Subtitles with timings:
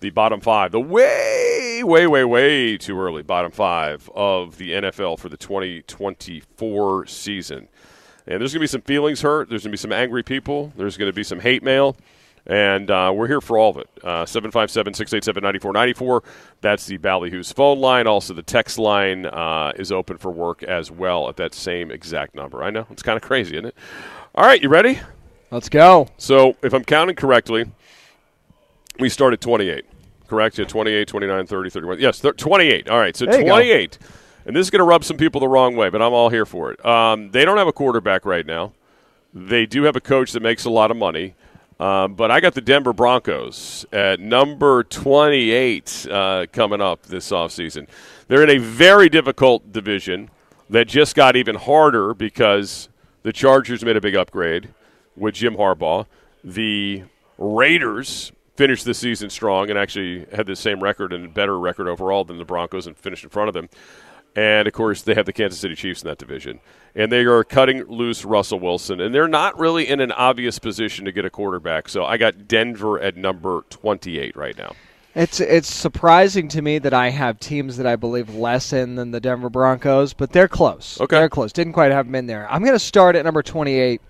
[0.00, 5.18] the bottom five, the way, way, way, way too early bottom five of the NFL
[5.18, 7.68] for the 2024 season.
[8.26, 9.48] And there's going to be some feelings hurt.
[9.48, 10.72] There's going to be some angry people.
[10.76, 11.96] There's going to be some hate mail.
[12.46, 13.88] And uh, we're here for all of it.
[14.02, 16.22] Uh, 757 687 9494.
[16.60, 18.06] That's the Ballyhoo's phone line.
[18.06, 22.34] Also, the text line uh, is open for work as well at that same exact
[22.34, 22.62] number.
[22.62, 22.86] I know.
[22.90, 23.74] It's kind of crazy, isn't it?
[24.34, 25.00] All right, you ready?
[25.50, 26.08] Let's go.
[26.16, 27.66] So, if I'm counting correctly,
[28.98, 29.84] we started 28,
[30.28, 30.58] correct?
[30.58, 32.00] Yeah, 28, 29, 30, 31.
[32.00, 32.88] Yes, 28.
[32.88, 33.98] All right, so 28.
[34.46, 36.46] And this is going to rub some people the wrong way, but I'm all here
[36.46, 36.84] for it.
[36.84, 38.72] Um, they don't have a quarterback right now.
[39.34, 41.34] They do have a coach that makes a lot of money.
[41.78, 47.86] Um, but I got the Denver Broncos at number 28 uh, coming up this offseason.
[48.26, 50.30] They're in a very difficult division
[50.70, 52.88] that just got even harder because
[53.22, 54.70] the Chargers made a big upgrade
[55.16, 56.06] with Jim Harbaugh.
[56.42, 57.04] The
[57.36, 62.24] Raiders finished the season strong and actually had the same record and better record overall
[62.24, 63.68] than the Broncos and finished in front of them.
[64.34, 66.58] And of course, they have the Kansas City Chiefs in that division.
[66.96, 69.00] And they are cutting loose Russell Wilson.
[69.00, 71.88] And they're not really in an obvious position to get a quarterback.
[71.88, 74.74] So I got Denver at number 28 right now.
[75.14, 79.12] It's it's surprising to me that I have teams that I believe less in than
[79.12, 81.00] the Denver Broncos, but they're close.
[81.00, 81.16] Okay.
[81.16, 81.52] They're close.
[81.52, 82.50] Didn't quite have them in there.
[82.50, 84.00] I'm going to start at number 28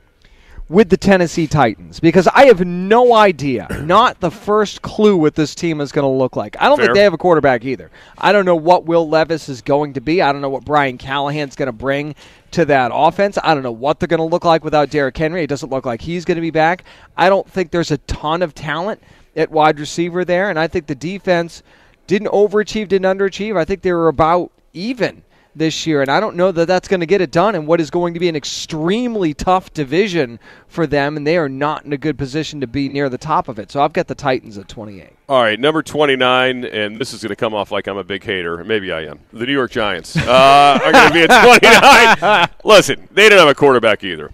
[0.69, 5.55] with the Tennessee Titans because I have no idea, not the first clue what this
[5.55, 6.57] team is going to look like.
[6.61, 6.87] I don't Fair.
[6.87, 7.91] think they have a quarterback either.
[8.19, 10.21] I don't know what Will Levis is going to be.
[10.21, 12.15] I don't know what Brian Callahan's going to bring
[12.53, 13.39] to that offense.
[13.43, 15.43] I don't know what they're going to look like without Derrick Henry.
[15.43, 16.85] It doesn't look like he's going to be back.
[17.17, 19.03] I don't think there's a ton of talent
[19.37, 21.63] at wide receiver there, and I think the defense
[22.07, 23.57] didn't overachieve, didn't underachieve.
[23.57, 25.23] I think they were about even
[25.59, 27.81] this year, and I don't know that that's going to get it done in what
[27.81, 31.92] is going to be an extremely tough division for them, and they are not in
[31.92, 33.70] a good position to be near the top of it.
[33.70, 35.11] So I've got the Titans at 28.
[35.28, 38.25] All right, number 29, and this is going to come off like I'm a big
[38.25, 38.65] hater.
[38.65, 39.20] Maybe I am.
[39.33, 42.48] The New York Giants uh, are going to be at 29.
[42.65, 44.33] Listen, they didn't have a quarterback either.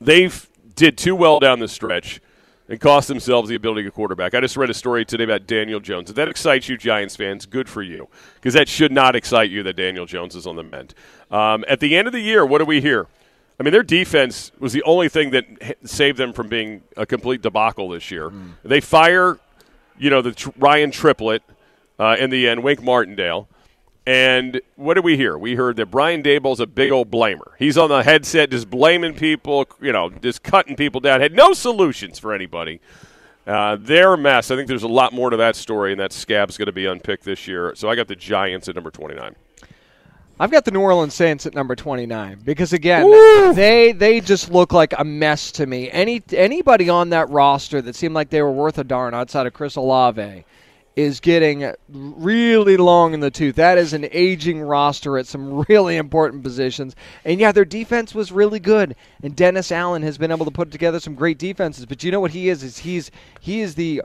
[0.00, 2.20] They've did too well down the stretch
[2.68, 4.34] and cost themselves the ability to quarterback.
[4.34, 6.10] I just read a story today about Daniel Jones.
[6.10, 9.62] If that excites you, Giants fans, good for you, because that should not excite you
[9.62, 10.94] that Daniel Jones is on the mend.
[11.30, 13.06] Um, at the end of the year, what do we hear?
[13.58, 17.42] I mean, their defense was the only thing that saved them from being a complete
[17.42, 18.32] debacle this year.
[18.62, 19.38] They fire,
[19.98, 21.40] you know, the tr- Ryan Triplet
[21.98, 23.48] uh, in the end, Wink Martindale.
[24.08, 25.36] And what did we hear?
[25.36, 27.50] We heard that Brian Daboll's a big old blamer.
[27.58, 31.20] He's on the headset just blaming people, you know, just cutting people down.
[31.20, 32.80] Had no solutions for anybody.
[33.46, 34.50] Uh, they're a mess.
[34.50, 36.86] I think there's a lot more to that story, and that scab's going to be
[36.86, 37.74] unpicked this year.
[37.74, 39.36] So I got the Giants at number 29.
[40.40, 43.10] I've got the New Orleans Saints at number 29 because again,
[43.54, 45.90] they they just look like a mess to me.
[45.90, 49.52] Any anybody on that roster that seemed like they were worth a darn outside of
[49.52, 50.46] Chris Olave
[50.98, 53.54] is getting really long in the tooth.
[53.54, 56.96] That is an aging roster at some really important positions.
[57.24, 58.96] And yeah, their defense was really good.
[59.22, 61.86] And Dennis Allen has been able to put together some great defenses.
[61.86, 62.64] But you know what he is?
[62.64, 64.02] Is he's he is the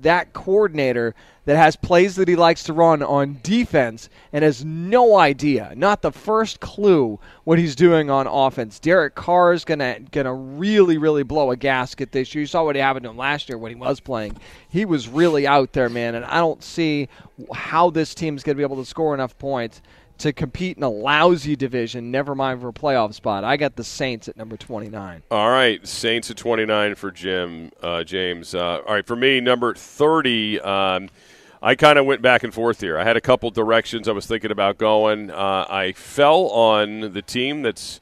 [0.00, 1.14] that coordinator
[1.44, 6.02] that has plays that he likes to run on defense and has no idea, not
[6.02, 8.78] the first clue what he's doing on offense.
[8.78, 12.40] Derek Carr is gonna gonna really really blow a gasket this year.
[12.40, 14.36] You saw what happened to him last year when he was playing.
[14.68, 17.08] He was really out there, man, and I don't see
[17.54, 19.80] how this team's gonna be able to score enough points
[20.18, 23.44] to compete in a lousy division, never mind for a playoff spot.
[23.44, 25.22] I got the Saints at number 29.
[25.30, 28.54] All right, Saints at 29 for Jim, uh, James.
[28.54, 30.60] Uh, all right, for me, number 30.
[30.60, 31.08] Um,
[31.62, 32.98] I kind of went back and forth here.
[32.98, 35.30] I had a couple directions I was thinking about going.
[35.30, 38.00] Uh, I fell on the team that's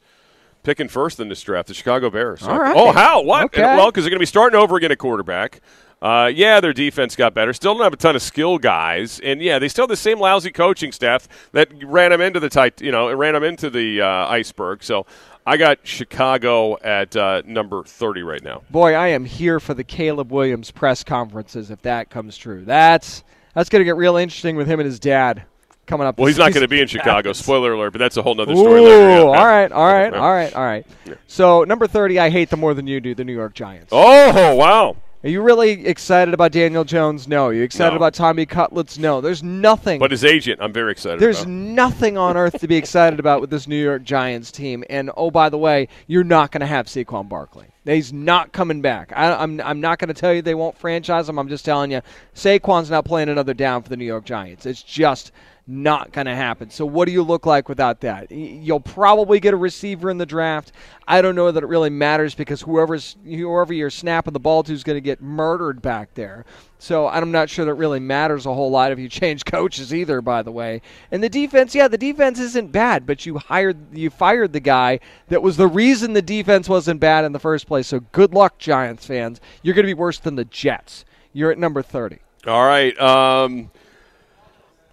[0.63, 2.43] picking first in this draft, the Chicago Bears.
[2.43, 2.75] All right.
[2.75, 3.21] Oh, how?
[3.23, 3.45] What?
[3.45, 3.61] Okay.
[3.61, 5.61] Well, because they're going to be starting over again at quarterback.
[6.01, 7.53] Uh, yeah, their defense got better.
[7.53, 10.19] Still don't have a ton of skill guys, and yeah, they still have the same
[10.19, 14.01] lousy coaching staff that ran them into the tight, you know, ran them into the
[14.01, 14.83] uh, iceberg.
[14.83, 15.07] So
[15.47, 18.61] I got Chicago at uh, number thirty right now.
[18.69, 22.63] Boy, I am here for the Caleb Williams press conferences if that comes true.
[22.63, 23.23] That's
[23.55, 25.45] that's going to get real interesting with him and his dad
[25.87, 26.19] coming up.
[26.19, 27.33] Well, he's not going to be in Chicago.
[27.33, 28.81] Spoiler alert, but that's a whole other story.
[28.81, 28.87] Ooh.
[28.87, 29.19] Yeah.
[29.21, 30.85] all right, all right, all right, all right.
[31.25, 33.15] So number thirty, I hate them more than you do.
[33.15, 33.89] The New York Giants.
[33.91, 34.97] Oh wow!
[35.23, 37.27] Are you really excited about Daniel Jones?
[37.27, 37.47] No.
[37.47, 37.97] Are you excited No.
[37.97, 38.99] about Tommy Cutlets?
[38.99, 39.19] No.
[39.19, 39.97] There's nothing.
[39.99, 41.19] But his agent, I'm very excited.
[41.19, 41.51] There's about.
[41.51, 44.83] nothing on earth to be excited about with this New York Giants team.
[44.91, 47.65] And oh, by the way, you're not going to have Saquon Barkley.
[47.83, 49.11] He's not coming back.
[49.15, 51.39] I, I'm I'm not going to tell you they won't franchise him.
[51.39, 52.01] I'm just telling you,
[52.35, 54.65] Saquon's not playing another down for the New York Giants.
[54.65, 55.31] It's just
[55.67, 56.69] not going to happen.
[56.69, 58.31] So what do you look like without that?
[58.31, 60.71] You'll probably get a receiver in the draft.
[61.05, 64.71] I don't know that it really matters because whoever's whoever you're snapping the ball to
[64.71, 66.45] is going to get murdered back there.
[66.79, 70.21] So I'm not sure that really matters a whole lot if you change coaches either.
[70.21, 70.81] By the way,
[71.11, 75.01] and the defense, yeah, the defense isn't bad, but you hired you fired the guy
[75.27, 77.87] that was the reason the defense wasn't bad in the first place.
[77.87, 79.41] So good luck, Giants fans.
[79.63, 81.03] You're going to be worse than the Jets.
[81.33, 82.19] You're at number thirty.
[82.45, 82.97] All right.
[82.99, 83.69] Um,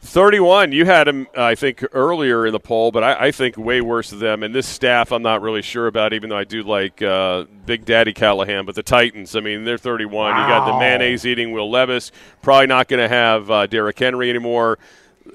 [0.04, 0.72] 31.
[0.72, 4.10] You had him, I think, earlier in the poll, but I, I, think way worse
[4.10, 4.42] than them.
[4.42, 7.86] And this staff, I'm not really sure about, even though I do like uh, Big
[7.86, 8.66] Daddy Callahan.
[8.66, 10.12] But the Titans, I mean, they're 31.
[10.12, 10.42] Wow.
[10.42, 12.12] You got the mayonnaise eating Will Levis.
[12.42, 14.78] Probably not going to have uh, Derrick Henry anymore.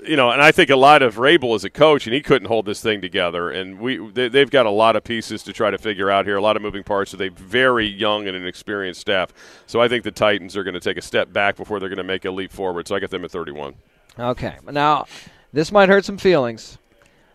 [0.03, 2.47] You know, and I think a lot of Vrabel as a coach, and he couldn't
[2.47, 3.49] hold this thing together.
[3.49, 6.37] And we, they, they've got a lot of pieces to try to figure out here,
[6.37, 9.33] a lot of moving parts with a very young and inexperienced staff.
[9.65, 11.97] So I think the Titans are going to take a step back before they're going
[11.97, 12.87] to make a leap forward.
[12.87, 13.73] So I got them at 31.
[14.19, 14.55] Okay.
[14.69, 15.05] Now,
[15.53, 16.77] this might hurt some feelings,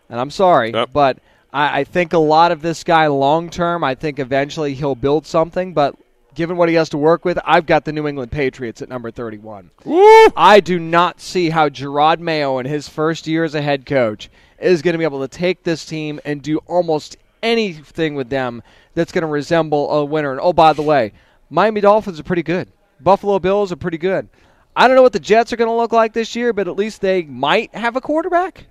[0.09, 0.89] and I'm sorry, yep.
[0.93, 1.19] but
[1.51, 5.25] I, I think a lot of this guy long term, I think eventually he'll build
[5.25, 5.95] something, but
[6.35, 9.09] given what he has to work with, I've got the New England Patriots at number
[9.09, 9.71] 31.
[9.85, 10.27] Woo!
[10.35, 14.29] I do not see how Jerod Mayo in his first year as a head coach
[14.59, 18.61] is going to be able to take this team and do almost anything with them
[18.93, 20.31] that's going to resemble a winner.
[20.31, 21.13] And oh, by the way,
[21.49, 22.69] Miami Dolphins are pretty good.
[22.99, 24.27] Buffalo Bills are pretty good.
[24.75, 26.75] I don't know what the Jets are going to look like this year, but at
[26.75, 28.67] least they might have a quarterback.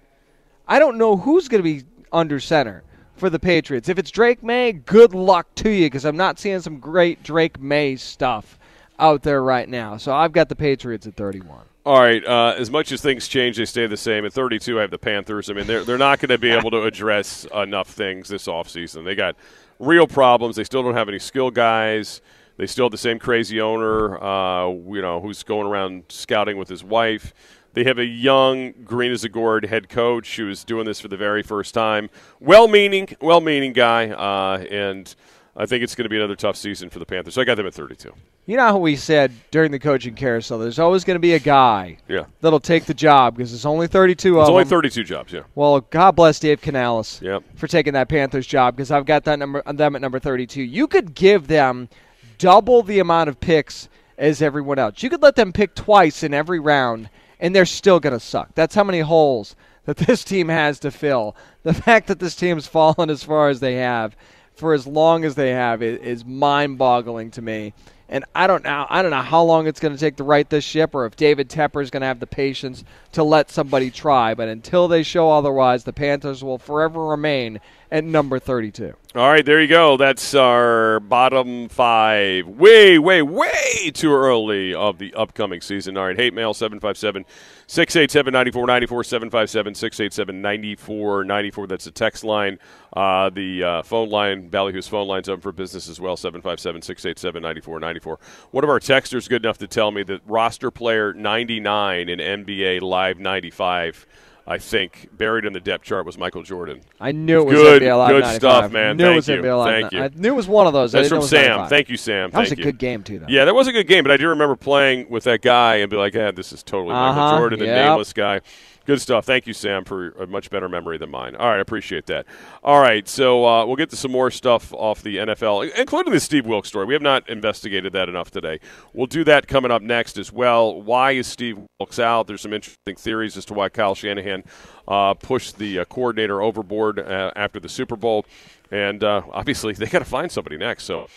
[0.69, 2.83] I don't know who's going to be under center
[3.17, 3.89] for the Patriots.
[3.89, 7.59] If it's Drake Maye, good luck to you because I'm not seeing some great Drake
[7.61, 8.59] Maye stuff
[8.99, 9.97] out there right now.
[9.97, 11.65] So I've got the Patriots at 31.
[11.87, 12.25] All right.
[12.25, 14.25] Uh, as much as things change, they stay the same.
[14.25, 15.51] At 32, I have the Panthers.
[15.51, 19.05] I mean, they're, they're not going to be able to address enough things this offseason.
[19.05, 19.37] They got
[19.79, 20.57] real problems.
[20.57, 22.23] They still don't have any skill guys.
[22.57, 26.69] They still have the same crazy owner, uh, you know, who's going around scouting with
[26.69, 27.35] his wife.
[27.73, 31.09] They have a young, green as a gourd head coach who is doing this for
[31.09, 32.09] the very first time.
[32.39, 35.13] Well-meaning, well-meaning guy, uh, and
[35.57, 37.35] I think it's going to be another tough season for the Panthers.
[37.35, 38.13] So I got them at 32.
[38.47, 41.41] You know how we said during the coaching carousel, there's always going to be a
[41.41, 42.27] guy yeah.
[42.41, 44.69] that'll take the job because it's only 32 it's of only them.
[44.71, 45.41] 32 jobs, yeah.
[45.57, 47.43] Well, God bless Dave Canales yep.
[47.57, 50.63] for taking that Panthers job because I've got that number them at number 32.
[50.63, 51.89] You could give them–
[52.39, 53.89] double the amount of picks
[54.19, 55.03] as everyone else.
[55.03, 57.11] You could let them pick twice in every round,
[57.41, 58.55] and they're still going to suck.
[58.55, 61.37] That's how many holes that this team has to fill.
[61.63, 64.17] The fact that this team's fallen as far as they have
[64.55, 67.75] for as long as they have is, is mind-boggling to me.
[68.15, 68.87] And I don't know.
[68.89, 71.17] I don't know how long it's going to take to right this ship, or if
[71.17, 74.35] David Tepper is going to have the patience to let somebody try.
[74.35, 77.59] But until they show otherwise, the Panthers will forever remain
[77.91, 78.95] at number 32.
[79.17, 79.97] All right, there you go.
[79.97, 82.47] That's our bottom five.
[82.47, 85.97] Way, way, way too early of the upcoming season.
[85.97, 87.25] All right, hate mail 757
[87.67, 91.67] 687 9494 757 687 9494.
[91.67, 92.59] That's the text line.
[92.93, 97.43] Uh, the uh, phone line, Ballyhoo's phone line's up for business as well 757 687
[97.43, 98.19] 9494.
[98.51, 102.83] One of our texters good enough to tell me that roster player 99 in NBA
[102.83, 104.07] Live 95
[104.47, 106.83] I think buried in the depth chart was Michael Jordan.
[107.01, 108.41] I knew it was good, NBA Live good 95.
[108.41, 108.97] stuff, man.
[108.99, 109.37] Knew Thank it was you.
[109.37, 110.03] NBA Live Thank you.
[110.03, 110.93] I knew it was one of those.
[110.93, 111.49] That's from Sam.
[111.49, 111.69] 95.
[111.71, 112.31] Thank you, Sam.
[112.31, 112.65] That was a you.
[112.65, 113.27] good game too, though.
[113.29, 115.91] Yeah, that was a good game, but I do remember playing with that guy and
[115.91, 117.89] be like, "Yeah, this is totally uh-huh, Michael Jordan, the yep.
[117.89, 118.43] nameless guy."
[118.87, 119.25] Good stuff.
[119.25, 121.37] Thank you, Sam, for a much better memory than mine.
[121.37, 122.27] All right, I appreciate that.
[122.63, 126.21] All right, so uh, we'll get to some more stuff off the NFL, including the
[126.21, 126.85] Steve Wilks story.
[126.85, 128.61] We have not investigated that enough today.
[128.93, 130.83] We'll do that coming up next as well.
[130.83, 132.27] Why is Steve Wilks out?
[132.27, 134.45] There's some interesting theories as to why Kyle Shanahan
[134.87, 138.27] uh, pushed the uh, coordinator overboard uh, after the Super Bowl.
[138.71, 140.85] And uh, obviously, they got to find somebody next.
[140.85, 141.09] So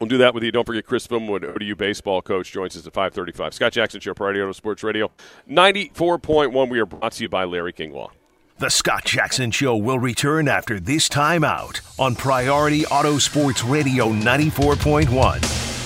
[0.00, 0.50] We'll do that with you.
[0.50, 3.52] Don't forget Chris Finwood, ODU baseball coach, joins us at 535.
[3.52, 5.10] Scott Jackson Show, Priority Auto Sports Radio.
[5.46, 6.70] 94.1.
[6.70, 8.10] We are brought to you by Larry King Law.
[8.56, 15.76] The Scott Jackson Show will return after this timeout on Priority Auto Sports Radio 94.1.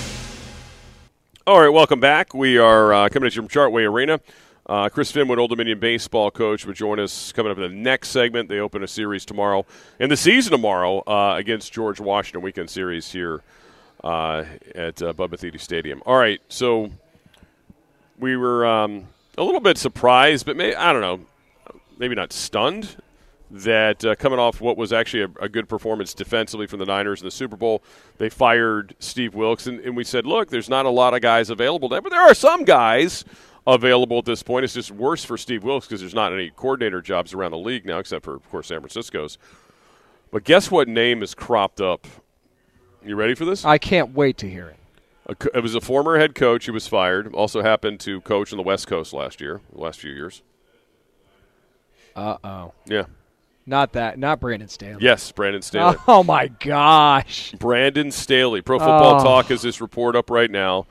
[1.45, 2.33] All right, welcome back.
[2.33, 4.21] We are uh, coming at you from Chartway Arena.
[4.65, 8.09] Uh, Chris Finwood, Old Dominion baseball coach, will join us coming up in the next
[8.09, 8.47] segment.
[8.47, 9.65] They open a series tomorrow,
[9.99, 13.41] in the season tomorrow, uh, against George Washington weekend series here
[14.05, 14.45] uh,
[14.75, 16.01] at uh, Bud Metheny Stadium.
[16.05, 16.91] All right, so
[18.19, 19.07] we were um,
[19.37, 21.19] a little bit surprised, but may, I don't know,
[21.97, 22.95] maybe not stunned
[23.51, 27.21] that uh, coming off what was actually a, a, good performance defensively from the Niners
[27.21, 27.81] in the Super Bowl,
[28.17, 31.49] they fired Steve Wilks, and, and we said, look, there's not a lot of guys
[31.49, 33.23] available there, but there are some guys
[33.67, 34.65] available at this point.
[34.65, 37.85] It's just worse for Steve Wilks because there's not any coordinator jobs around the league
[37.85, 39.37] now, except for, of course, San Francisco's.
[40.31, 42.07] But guess what name has cropped up
[43.05, 43.63] you ready for this?
[43.65, 45.47] I can't wait to hear it.
[45.55, 47.33] It was a former head coach who was fired.
[47.33, 50.43] Also happened to coach on the West Coast last year, last few years.
[52.15, 52.73] Uh oh.
[52.85, 53.05] Yeah.
[53.65, 54.19] Not that.
[54.19, 55.03] Not Brandon Staley.
[55.03, 55.97] Yes, Brandon Staley.
[56.07, 57.53] Oh my gosh.
[57.53, 58.61] Brandon Staley.
[58.61, 59.23] Pro Football Oh.
[59.23, 60.85] Talk has this report up right now.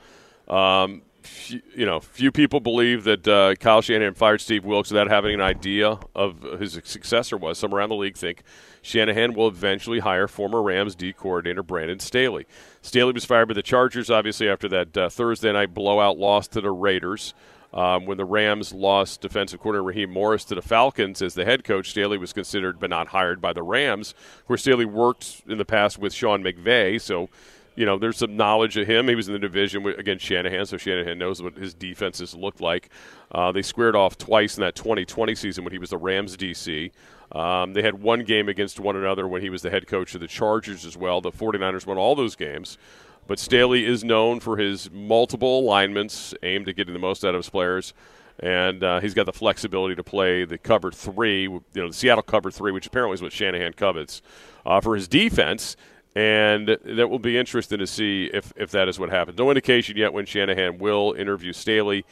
[0.48, 5.08] Um, few, you know, few people believe that uh, Kyle Shanahan fired Steve Wilks without
[5.08, 7.58] having an idea of his successor was.
[7.58, 8.42] Some around the league think
[8.82, 12.46] Shanahan will eventually hire former Rams D coordinator Brandon Staley.
[12.82, 16.60] Staley was fired by the Chargers, obviously, after that uh, Thursday night blowout loss to
[16.60, 17.34] the Raiders.
[17.72, 21.64] Um, when the Rams lost defensive coordinator Raheem Morris to the Falcons as the head
[21.64, 24.14] coach, Staley was considered but not hired by the Rams.
[24.46, 27.28] Course, Staley worked in the past with Sean McVay, so
[27.76, 29.08] you know there's some knowledge of him.
[29.08, 32.90] He was in the division against Shanahan, so Shanahan knows what his defenses looked like.
[33.32, 36.92] Uh, they squared off twice in that 2020 season when he was the Rams DC.
[37.32, 40.20] Um, they had one game against one another when he was the head coach of
[40.20, 41.20] the Chargers as well.
[41.20, 42.78] The 49ers won all those games.
[43.26, 47.38] But Staley is known for his multiple alignments aimed at getting the most out of
[47.38, 47.94] his players.
[48.40, 52.22] And uh, he's got the flexibility to play the cover three, you know, the Seattle
[52.22, 54.22] cover three, which apparently is what Shanahan covets
[54.66, 55.76] uh, for his defense.
[56.16, 59.36] And that will be interesting to see if, if that is what happens.
[59.36, 62.04] No indication yet when Shanahan will interview Staley.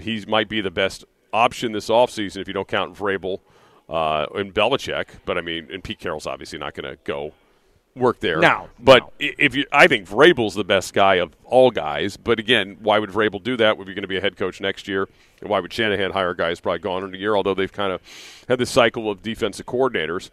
[0.00, 3.40] He might be the best option this offseason if you don't count Vrabel
[3.88, 5.06] uh, and Belichick.
[5.24, 7.32] But, I mean, and Pete Carroll's obviously not going to go
[7.94, 8.38] work there.
[8.38, 8.68] now.
[8.78, 9.12] but no.
[9.28, 12.18] i- if you, I think Vrabel's the best guy of all guys.
[12.18, 13.78] But again, why would Vrabel do that?
[13.78, 15.08] Would be going to be a head coach next year,
[15.40, 17.34] and why would Shanahan hire a guy who's probably gone in a year?
[17.36, 18.00] Although they've kind of
[18.48, 20.30] had this cycle of defensive coordinators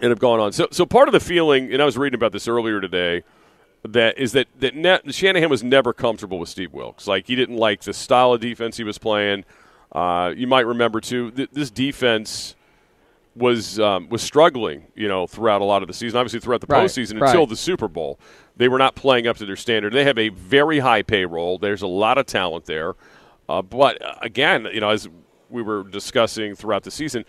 [0.00, 0.52] and have gone on.
[0.52, 3.24] So, so part of the feeling, and I was reading about this earlier today,
[3.84, 7.06] that is that that ne- Shanahan was never comfortable with Steve Wilks.
[7.06, 9.44] Like he didn't like the style of defense he was playing.
[9.92, 12.54] Uh, you might remember too, th- this defense
[13.36, 16.18] was um, was struggling, you know, throughout a lot of the season.
[16.18, 17.28] Obviously, throughout the Right, postseason right.
[17.28, 18.18] until the Super Bowl,
[18.56, 19.92] they were not playing up to their standard.
[19.92, 21.58] They have a very high payroll.
[21.58, 22.94] There's a lot of talent there,
[23.48, 25.08] uh, but uh, again, you know, as
[25.50, 27.24] we were discussing throughout the season,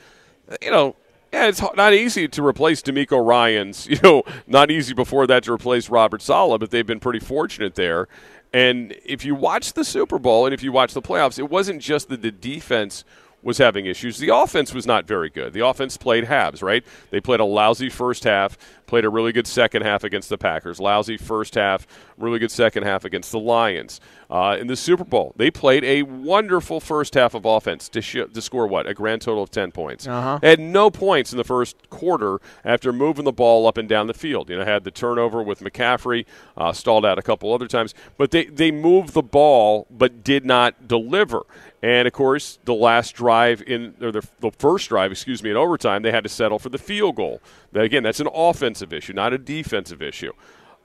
[0.62, 0.96] you know.
[1.32, 3.88] Yeah, it's not easy to replace DeMeco Ryans.
[3.90, 7.76] You know, not easy before that to replace Robert Saleh, but they've been pretty fortunate
[7.76, 8.08] there.
[8.54, 11.82] And if you watch the Super Bowl and if you watch the playoffs, it wasn't
[11.82, 13.04] just that the defense
[13.42, 14.18] was having issues.
[14.18, 15.54] The offense was not very good.
[15.54, 16.84] The offense played halves, right?
[17.10, 18.58] They played a lousy first half,
[18.90, 20.80] played a really good second half against the Packers.
[20.80, 21.86] Lousy first half,
[22.18, 24.02] really good second half against the Lions.
[24.32, 28.18] Uh, in the Super Bowl, they played a wonderful first half of offense to, sh-
[28.34, 28.88] to score what?
[28.88, 30.08] A grand total of 10 points.
[30.08, 30.40] Uh-huh.
[30.42, 34.14] Had no points in the first quarter after moving the ball up and down the
[34.14, 34.50] field.
[34.50, 36.26] You know, had the turnover with McCaffrey,
[36.58, 40.46] uh, stalled out a couple other times, but they, they moved the ball but did
[40.46, 41.44] not deliver.
[41.82, 45.58] And of course, the last drive in, or the, the first drive, excuse me, in
[45.58, 47.42] overtime, they had to settle for the field goal.
[47.74, 50.34] Again, that's an offensive issue, not a defensive issue.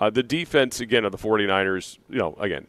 [0.00, 2.66] Uh, the defense, again, of the 49ers, you know, again,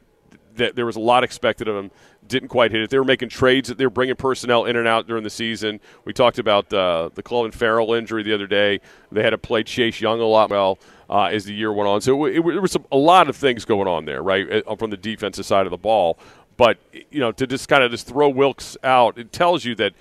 [0.58, 1.92] th- there was a lot expected of them.
[2.28, 2.90] Didn't quite hit it.
[2.90, 3.70] They were making trades.
[3.70, 5.80] They were bringing personnel in and out during the season.
[6.06, 8.80] We talked about uh, the Clelin Ferrell injury the other day.
[9.12, 10.80] They had to play Chase Young a lot well
[11.10, 12.02] uh, as the year went on.
[12.02, 14.76] So it, it, there was some, a lot of things going on there, right, uh,
[14.76, 16.18] from the defensive side of the ball.
[16.58, 16.78] But
[17.12, 19.94] you know, to just kind of just throw Wilks out, it tells you that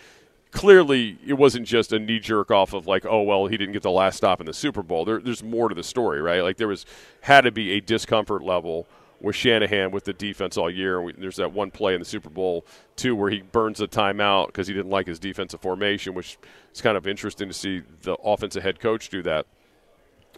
[0.55, 3.83] clearly it wasn't just a knee jerk off of like, oh well, he didn't get
[3.83, 5.05] the last stop in the Super Bowl.
[5.05, 6.43] There, there's more to the story, right?
[6.43, 6.87] Like there was
[7.23, 8.87] had to be a discomfort level
[9.21, 11.03] with Shanahan with the defense all year.
[11.03, 14.47] We, there's that one play in the Super Bowl too where he burns a timeout
[14.47, 16.39] because he didn't like his defensive formation, which
[16.73, 19.47] is kind of interesting to see the offensive head coach do that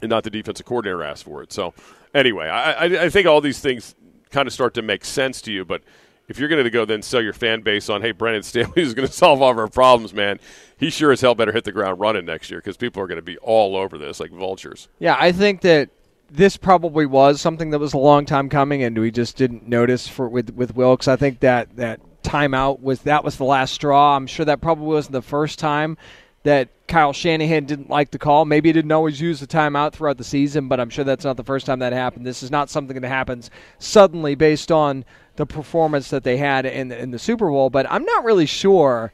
[0.00, 1.52] and not the defensive coordinator ask for it.
[1.52, 1.74] So,
[2.14, 3.94] anyway, I, I, I think all these things
[4.30, 5.64] kind of start to make sense to you.
[5.64, 5.82] But
[6.28, 8.94] if you're going to go then sell your fan base on, hey, Brandon Staley is
[8.94, 10.38] going to solve all of our problems, man,
[10.76, 13.16] he sure as hell better hit the ground running next year because people are going
[13.16, 14.88] to be all over this like vultures.
[14.98, 15.90] Yeah, I think that
[16.30, 20.08] this probably was something that was a long time coming, and we just didn't notice
[20.08, 21.08] for with with Wilks.
[21.08, 24.16] I think that that timeout was that was the last straw.
[24.16, 25.96] I'm sure that probably wasn't the first time
[26.42, 28.44] that Kyle Shanahan didn't like the call.
[28.44, 31.36] Maybe he didn't always use the timeout throughout the season, but I'm sure that's not
[31.36, 32.24] the first time that happened.
[32.24, 35.04] This is not something that happens suddenly based on
[35.36, 37.70] the performance that they had in in the Super Bowl.
[37.70, 39.12] But I'm not really sure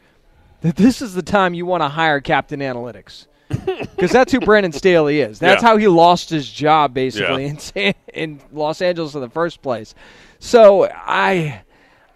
[0.62, 3.26] that this is the time you want to hire Captain Analytics.
[3.92, 5.38] Because that's who Brandon Staley is.
[5.38, 5.68] That's Yeah.
[5.68, 7.50] how he lost his job, basically, Yeah.
[7.50, 9.94] in, San, in Los Angeles in the first place.
[10.40, 11.62] So I,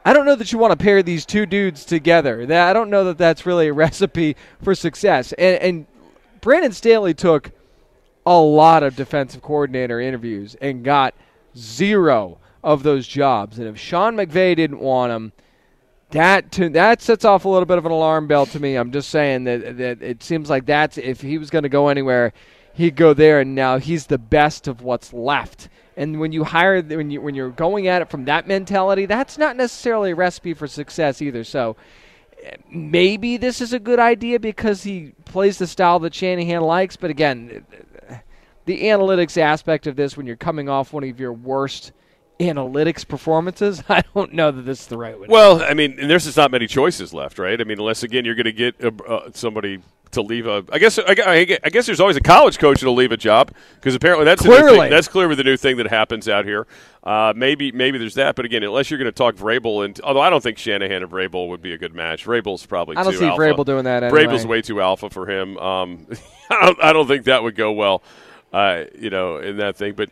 [0.04, 2.46] I don't know that you want to pair these two dudes together.
[2.46, 5.32] That I don't know that that's really a recipe for success.
[5.34, 5.86] And, and
[6.40, 7.52] Brandon Staley took
[8.24, 11.14] a lot of defensive coordinator interviews and got
[11.56, 13.60] zero of those jobs.
[13.60, 15.32] And if Sean McVay didn't want him,
[16.10, 18.74] that to, that sets off a little bit of an alarm bell to me.
[18.74, 21.88] I'm just saying that that it seems like that's if he was going to go
[21.88, 22.32] anywhere,
[22.74, 23.40] he'd go there.
[23.40, 25.68] And now he's the best of what's left.
[25.96, 29.38] And when you hire when you when you're going at it from that mentality, that's
[29.38, 31.44] not necessarily a recipe for success either.
[31.44, 31.76] So
[32.68, 36.96] maybe this is a good idea because he plays the style that Shanahan likes.
[36.96, 37.64] But again,
[38.64, 41.92] the analytics aspect of this, when you're coming off one of your worst
[42.40, 45.26] analytics performances, I don't know that this is the right way.
[45.28, 47.60] Well, I mean, and there's just not many choices left, right?
[47.60, 49.80] I mean, unless again you're going to get uh, uh, somebody
[50.12, 50.64] to leave a.
[50.70, 51.14] I guess I,
[51.64, 54.88] I guess there's always a college coach that'll leave a job because apparently that's clearly
[54.88, 56.66] that's clearly the new thing that happens out here.
[57.02, 60.20] Uh, maybe maybe there's that, but again, unless you're going to talk Vrabel, and although
[60.20, 63.12] I don't think Shanahan and Vrabel would be a good match, Vrabel's probably I don't
[63.12, 63.42] too see alpha.
[63.42, 64.02] Vrabel doing that.
[64.02, 64.24] Anyway.
[64.24, 65.56] Vrabel's way too alpha for him.
[65.58, 66.06] Um,
[66.50, 68.02] I don't I don't think that would go well.
[68.52, 70.08] Uh, you know, in that thing, but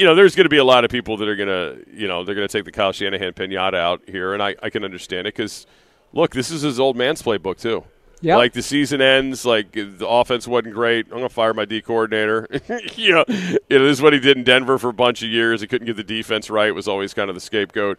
[0.00, 2.08] you know, there's going to be a lot of people that are going to, you
[2.08, 4.82] know, they're going to take the Kyle Shanahan pinata out here, and I, I can
[4.82, 5.66] understand it because,
[6.14, 7.84] look, this is his old man's playbook too.
[8.22, 8.36] Yeah.
[8.36, 11.04] Like the season ends, like the offense wasn't great.
[11.06, 12.48] I'm going to fire my D coordinator.
[12.96, 15.28] you, know, you know, this is what he did in Denver for a bunch of
[15.28, 15.60] years.
[15.60, 16.68] He couldn't get the defense right.
[16.68, 17.98] It was always kind of the scapegoat.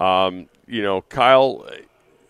[0.00, 1.68] Um, you know, Kyle.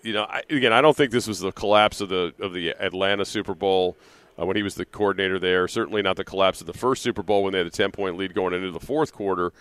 [0.03, 2.71] You know, I, again, I don't think this was the collapse of the of the
[2.71, 3.97] Atlanta Super Bowl
[4.39, 5.69] uh, when he was the coordinator there.
[5.69, 8.17] Certainly not the collapse of the first Super Bowl when they had a 10 point
[8.17, 9.53] lead going into the fourth quarter.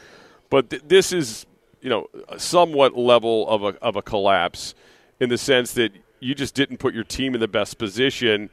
[0.50, 1.46] But th- this is,
[1.82, 4.76] you know, somewhat level of a, of a collapse
[5.20, 8.50] in the sense that you just didn't put your team in the best position.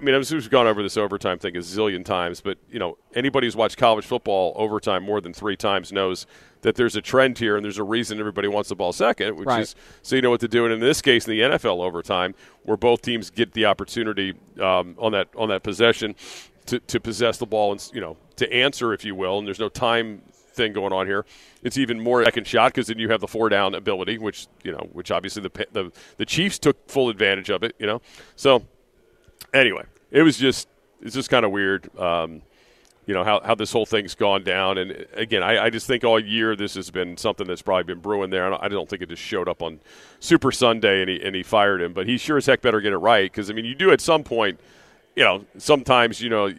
[0.00, 3.46] I mean, we've gone over this overtime thing a zillion times, but you know, anybody
[3.46, 6.26] who's watched college football overtime more than three times knows
[6.62, 9.46] that there's a trend here, and there's a reason everybody wants the ball second, which
[9.46, 9.60] right.
[9.60, 10.64] is so you know what to do.
[10.64, 14.94] And in this case, in the NFL overtime, where both teams get the opportunity um,
[14.98, 16.14] on that on that possession
[16.66, 19.60] to, to possess the ball and you know to answer, if you will, and there's
[19.60, 21.26] no time thing going on here.
[21.62, 24.72] It's even more second shot because then you have the four down ability, which you
[24.72, 27.74] know, which obviously the the the Chiefs took full advantage of it.
[27.78, 28.00] You know,
[28.34, 28.64] so
[29.52, 30.68] anyway, it was just
[31.02, 31.88] it's just kind of weird.
[31.98, 32.42] Um,
[33.06, 36.04] you know how, how this whole thing's gone down, and again, I, I, just think
[36.04, 38.46] all year this has been something that's probably been brewing there.
[38.46, 39.80] I don't, I don't think it just showed up on
[40.20, 42.92] Super Sunday and he and he fired him, but he sure as heck better get
[42.92, 44.60] it right because I mean you do at some point,
[45.16, 46.52] you know, sometimes you know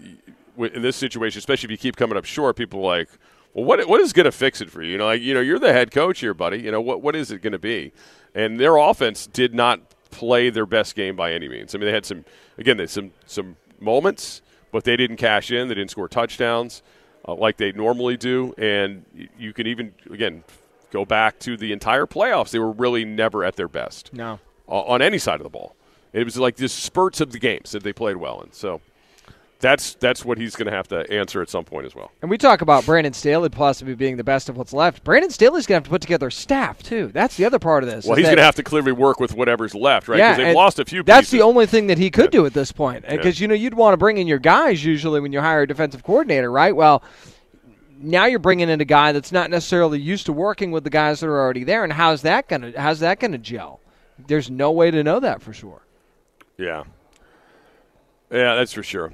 [0.58, 3.10] in this situation, especially if you keep coming up short, people are like,
[3.54, 4.94] well, what what is going to fix it for you?
[4.94, 6.60] You know, like you know, you're the head coach here, buddy.
[6.60, 7.94] You know, what what is it going to be?
[8.34, 9.82] And their offense did not
[10.12, 11.74] play their best game by any means.
[11.74, 12.26] I mean, they had some
[12.58, 15.68] again, they some some moments, but they didn't cash in.
[15.68, 16.84] They didn't score touchdowns
[17.28, 18.54] uh, like they normally do.
[18.58, 19.06] And
[19.38, 20.44] you can even again
[20.92, 22.52] go back to the entire playoffs.
[22.52, 24.14] They were really never at their best.
[24.14, 25.76] No, on any side of the ball.
[26.14, 28.52] It was like just spurts of the games that they played well in.
[28.52, 28.82] So
[29.62, 32.12] that's that's what he's going to have to answer at some point as well.
[32.22, 35.04] And we talk about Brandon Staley possibly being the best of what's left.
[35.04, 37.08] Brandon Staley's going to have to put together staff too.
[37.14, 38.06] That's the other part of this.
[38.06, 40.18] Well, he's going to have to clearly work with whatever's left, right?
[40.18, 41.04] Yeah, they've lost a few.
[41.04, 41.32] That's pieces.
[41.32, 42.40] the only thing that he could Yeah.
[42.42, 43.06] do at this point.
[43.08, 43.44] Because Yeah.
[43.44, 46.04] you know you'd want to bring in your guys usually when you hire a defensive
[46.04, 46.76] coordinator, right?
[46.76, 47.04] Well.
[48.04, 51.20] Now you're bringing in a guy that's not necessarily used to working with the guys
[51.20, 53.80] that are already there, and how's that gonna how's that gonna gel?
[54.28, 55.84] There's no way to know that for sure.
[56.58, 56.86] Yeah.
[58.32, 59.12] Yeah, that's for sure.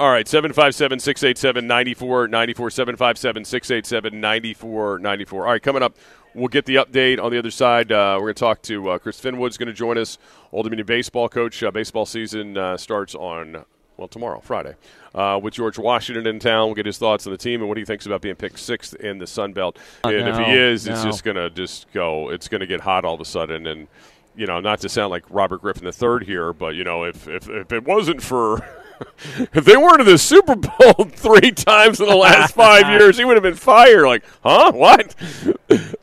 [0.00, 2.70] All right, 757 687 9494.
[2.70, 5.44] 757 687 9494.
[5.44, 5.94] All right, coming up,
[6.32, 7.92] we'll get the update on the other side.
[7.92, 10.16] Uh, we're going to talk to uh, Chris Finwood's going to join us,
[10.52, 11.62] Old Dominion baseball coach.
[11.62, 13.66] Uh, baseball season uh, starts on,
[13.98, 14.74] well, tomorrow, Friday,
[15.14, 16.68] uh, with George Washington in town.
[16.68, 18.94] We'll get his thoughts on the team and what he thinks about being picked sixth
[18.94, 19.78] in the Sun Belt.
[20.04, 23.04] and if he is, it's just going to just go, it's going to get hot
[23.04, 23.66] all of a sudden.
[23.66, 23.86] And,
[24.34, 27.50] you know, not to sound like Robert Griffin III here, but, you know, if, if,
[27.50, 28.66] if it wasn't for.
[29.52, 33.24] if they weren't in the Super Bowl three times in the last five years, he
[33.24, 34.06] would have been fired.
[34.06, 34.72] Like, huh?
[34.72, 35.14] What?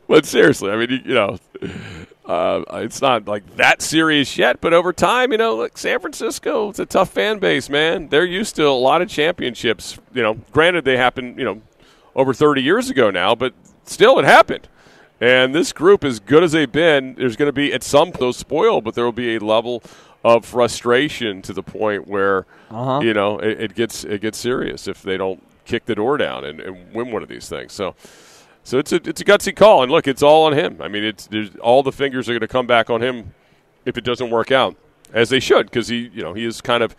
[0.06, 1.38] but seriously, I mean, you, you know,
[2.26, 4.60] uh, it's not like that serious yet.
[4.60, 8.08] But over time, you know, like San Francisco, it's a tough fan base, man.
[8.08, 9.98] They're used to a lot of championships.
[10.12, 11.62] You know, granted, they happened, you know,
[12.14, 14.68] over 30 years ago now, but still, it happened.
[15.20, 18.36] And this group, as good as they've been, there's going to be at some those
[18.36, 19.82] spoiled, but there will be a level
[20.24, 23.00] of frustration to the point where Uh-huh.
[23.00, 26.44] you know it, it gets it gets serious if they don't kick the door down
[26.44, 27.72] and, and win one of these things.
[27.72, 27.94] So,
[28.64, 30.80] so it's a it's a gutsy call, and look, it's all on him.
[30.82, 33.32] I mean, it's there's, all the fingers are going to come back on him
[33.84, 34.76] if it doesn't work out,
[35.12, 36.96] as they should, because he you know he is kind of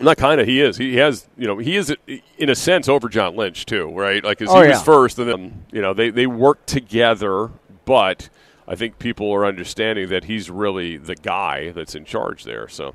[0.00, 1.94] not kind of he is he has you know he is
[2.38, 4.24] in a sense over John Lynch too, right?
[4.24, 4.74] Like 'cause Oh, he yeah.
[4.74, 7.50] was first, and then you know they they work together,
[7.84, 8.28] but.
[8.72, 12.68] I think people are understanding that he's really the guy that's in charge there.
[12.68, 12.94] So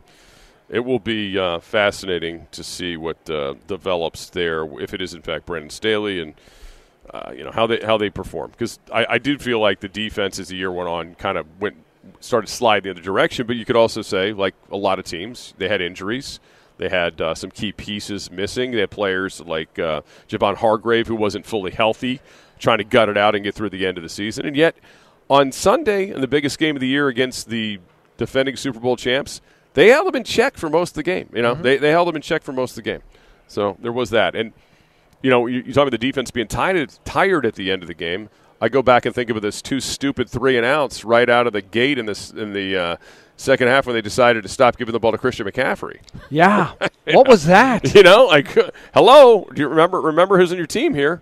[0.70, 5.22] it will be uh, fascinating to see what uh, develops there if it is in
[5.22, 6.34] fact Brandon Staley and
[7.13, 9.88] uh, you know how they how they perform because I, I did feel like the
[9.88, 11.78] defense as the year went on kind of went
[12.22, 15.54] started sliding the other direction, but you could also say like a lot of teams
[15.60, 16.40] they had injuries.
[16.78, 18.72] They had uh, some key pieces missing.
[18.72, 22.20] They had players like uh, Javon Hargrave, who wasn't fully healthy,
[22.60, 24.46] trying to gut it out and get through the end of the season.
[24.46, 24.76] And yet,
[25.30, 27.80] on Sunday in the biggest game of the year against the
[28.18, 29.42] defending Super Bowl champs,
[29.74, 31.30] they held them in check for most of the game.
[31.34, 31.63] You know, Mm-hmm.
[31.63, 33.02] they, they held them in check for most of the game.
[33.48, 34.36] So there was that.
[34.36, 34.54] And,
[35.22, 37.88] you know, you, you talk about the defense being tired, tired at the end of
[37.88, 38.30] the game.
[38.60, 41.54] I go back and think of this two stupid three and outs right out of
[41.54, 42.96] the gate in this in the uh,
[43.36, 46.00] second half when they decided to stop giving the ball to Christian McCaffrey.
[46.30, 46.72] Yeah.
[47.13, 47.96] What was that?
[47.96, 48.50] You know, like,
[48.94, 51.22] hello, do you remember remember who's in your team here?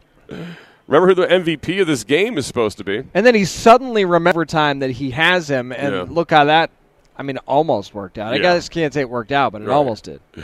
[0.88, 3.04] Remember who the MVP of this game is supposed to be?
[3.14, 6.06] And then he suddenly remembered time that he has him, and Yeah.
[6.08, 6.70] look how that.
[7.18, 8.34] I mean, almost worked out.
[8.34, 8.42] I Yeah.
[8.42, 9.76] guess can't say it worked out, but it Right.
[9.76, 10.20] almost did.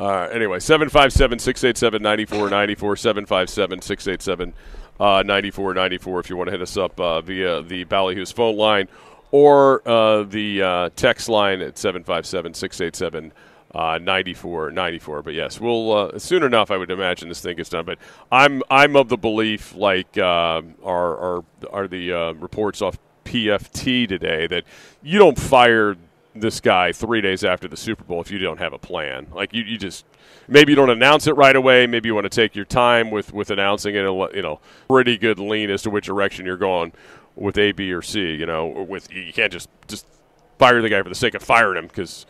[0.00, 4.52] Uh, anyway, 757 687 9494, 757 687
[4.98, 8.88] 9494 if you want to hit us up uh, via the Ballyhoo's phone line
[9.30, 13.32] or uh, the uh, text line at 757 687
[13.74, 15.22] 9494.
[15.22, 17.84] But yes, we'll uh, soon enough, I would imagine this thing gets done.
[17.84, 17.98] But
[18.30, 24.08] I'm I'm of the belief, like uh, are, are, are the uh, reports off PFT
[24.08, 24.64] today, that
[25.02, 25.96] you don't fire
[26.34, 29.26] this guy three days after the Super Bowl if you don't have a plan.
[29.32, 30.04] Like you, you just
[30.48, 31.86] maybe you don't announce it right away.
[31.86, 34.02] Maybe you want to take your time with with announcing it.
[34.02, 36.92] You know, pretty good lean as to which direction you're going
[37.36, 38.34] with A, B, or C.
[38.34, 40.06] You know, with you can't just just
[40.58, 42.26] fire the guy for the sake of firing him because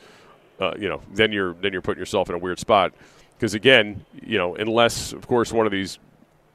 [0.60, 2.92] uh, you know then you're then you're putting yourself in a weird spot.
[3.36, 5.98] Because again, you know, unless of course one of these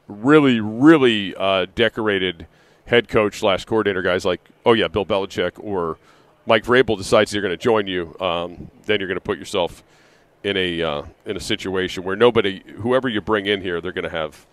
[0.07, 2.47] really really uh, decorated
[2.85, 5.97] head coach slash coordinator guys like oh yeah Bill Belichick or
[6.49, 9.83] Mike Vrabel decides they're going to join you, um, then you're going to put yourself
[10.43, 14.03] in a uh, in a situation where nobody, whoever you bring in here, they're going
[14.03, 14.47] to have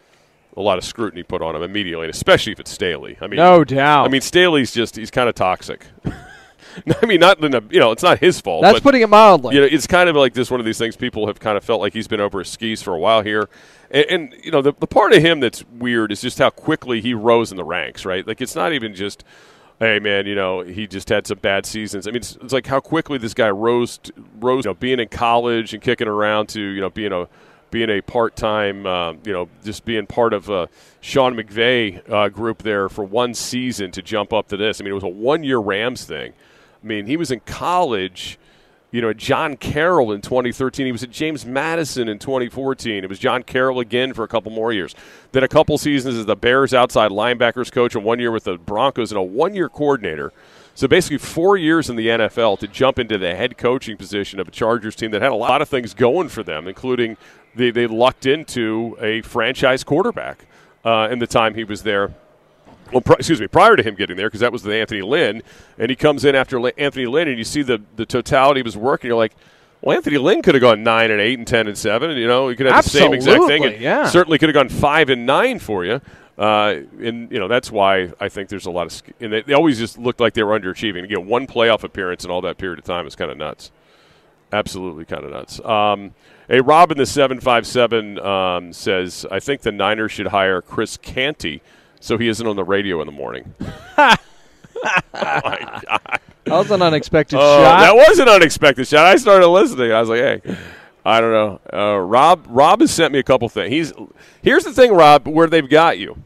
[0.56, 3.16] a lot of scrutiny put on them immediately, and especially if it's Staley.
[3.20, 4.06] I mean, No doubt.
[4.06, 5.86] I mean, Staley's just he's kind of toxic.
[7.02, 8.62] I mean, not in a, you know, it's not his fault.
[8.62, 9.54] That's but, putting it mildly.
[9.54, 10.96] you know, it's kind of like this one of these things.
[10.96, 13.48] People have kind of felt like he's been over his skis for a while here,
[13.90, 17.00] and, and you know, the, the part of him that's weird is just how quickly
[17.00, 18.04] he rose in the ranks.
[18.04, 19.24] Right, like it's not even just,
[19.78, 22.06] hey man, you know, he just had some bad seasons.
[22.06, 24.00] I mean, it's, it's like how quickly this guy rose,
[24.38, 27.28] rose, you know, being in college and kicking around to you know being a
[27.70, 30.66] being a part-time, um, you know, just being part of uh,
[31.00, 34.80] Sean McVay uh, group there for one season to jump up to this.
[34.80, 36.32] I mean, it was a one-year Rams thing.
[36.82, 38.38] I mean, he was in college,
[38.90, 40.86] you know, at John Carroll in 2013.
[40.86, 43.02] He was at James Madison in 2014.
[43.04, 44.94] It was John Carroll again for a couple more years.
[45.32, 48.56] Then a couple seasons as the Bears outside linebackers coach, and one year with the
[48.56, 50.32] Broncos, and a one-year coordinator.
[50.74, 54.48] So basically, four years in the NFL to jump into the head coaching position of
[54.48, 57.16] a Chargers team that had a lot of things going for them, including
[57.54, 60.46] they, they lucked into a franchise quarterback
[60.84, 62.14] uh, in the time he was there
[62.92, 65.42] well, pri- excuse me, prior to him getting there, because that was with Anthony Lynn,
[65.78, 68.66] and he comes in after Li- Anthony Lynn, and you see the, the totality of
[68.66, 69.34] his work, and you're like,
[69.80, 72.26] well, Anthony Lynn could have gone nine and eight and ten and seven, and you
[72.26, 74.06] know, he could have the same exact thing, and yeah.
[74.06, 76.00] certainly could have gone five and nine for you.
[76.38, 79.40] Uh, and you know that's why I think there's a lot of, sk- and they,
[79.40, 81.08] they always just looked like they were underachieving.
[81.08, 83.70] Get one playoff appearance in all that period of time is kind of nuts
[84.52, 85.60] absolutely kind of nuts.
[85.64, 86.14] Um,
[86.48, 90.62] hey, Rob in the seven five seven um, says, "I think the Niners should hire
[90.62, 91.62] Chris Canty
[92.00, 94.14] so he isn't on the radio in the morning." oh
[95.14, 96.20] my god!
[96.44, 97.80] that was an unexpected Oh, shot.
[97.80, 99.06] that was an unexpected shot.
[99.06, 99.92] I started listening.
[99.92, 100.56] I was like, "Hey."
[101.04, 101.60] I don't know.
[101.72, 103.70] Uh, Rob Rob has sent me a couple things.
[103.70, 103.92] He's
[104.42, 106.20] here's the thing, Rob, where they've got you.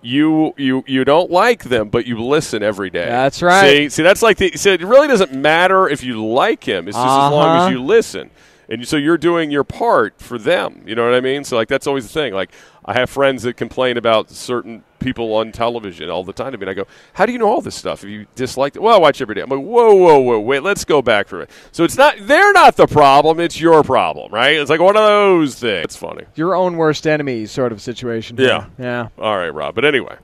[0.00, 3.04] You you you don't like them, but you listen every day.
[3.04, 3.70] That's right.
[3.70, 4.52] See, see, that's like the.
[4.52, 6.88] See, it really doesn't matter if you like him.
[6.88, 7.70] It's just as long as Uh-huh.
[7.72, 8.30] you listen,
[8.70, 10.82] and so you're doing your part for them.
[10.86, 11.44] You know what I mean?
[11.44, 12.32] So like that's always the thing.
[12.32, 12.52] Like
[12.86, 16.62] I have friends that complain about certain people on television all the time to me,
[16.62, 18.04] and I go, "How do you know all this stuff?
[18.04, 20.62] If you dislike it, well, I watch every day." I'm like, "Whoa, whoa, whoa, wait,
[20.62, 24.32] let's go back for it." So it's not they're not the problem; it's your problem,
[24.32, 24.56] right?
[24.56, 25.84] It's like one of those things.
[25.84, 26.24] It's funny.
[26.36, 28.36] Your own worst enemy sort of situation.
[28.38, 28.66] Yeah.
[28.78, 29.08] Yeah.
[29.18, 29.74] All right, Rob.
[29.74, 30.16] But anyway,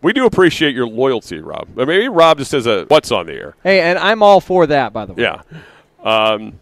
[0.00, 1.68] we do appreciate your loyalty, Rob.
[1.74, 3.56] But maybe Rob just has a what's on the air.
[3.62, 5.22] Hey, and I'm all for that, by the way.
[5.22, 5.42] Yeah.
[6.02, 6.60] Um,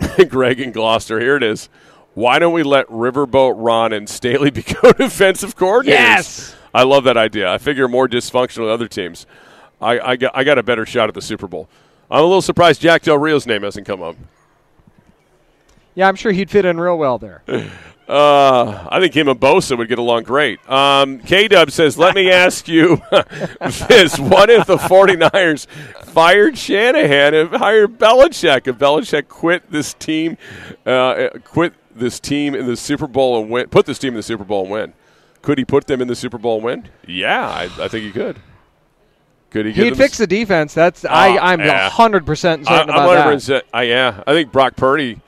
[0.28, 1.68] Greg and Gloucester, here it is.
[2.18, 5.86] Why don't we let Riverboat Ron and Staley be co-defensive coordinators?
[5.86, 6.56] Yes!
[6.74, 7.48] I love that idea.
[7.48, 9.24] I figure more dysfunctional than other teams.
[9.80, 11.68] I, I, got, I got a better shot at the Super Bowl.
[12.10, 14.16] I'm a little surprised Jack Del Rio's name hasn't come up.
[15.94, 17.44] Yeah, I'm sure he'd fit in real well there.
[18.08, 20.66] Uh, I think him and Bosa would get along great.
[20.66, 23.02] Um, K Dub says, Let me ask you
[23.86, 24.18] this.
[24.18, 25.66] What if the 49ers
[26.06, 28.66] fired Shanahan and hired Belichick?
[28.66, 30.38] If Belichick quit this team,
[30.86, 34.22] uh, quit this team in the Super Bowl and win, put this team in the
[34.22, 34.92] Super Bowl and win,
[35.42, 36.88] could he put them in the Super Bowl and win?
[37.06, 38.38] Yeah, I, I think he could.
[39.50, 39.72] Could he?
[39.72, 40.74] He'd fix the defense.
[40.74, 41.88] That's Ah, I, I'm yeah.
[41.88, 43.62] hundred percent I, certain I'm about 100%.
[43.72, 45.20] I, yeah, I think Brock Purdy.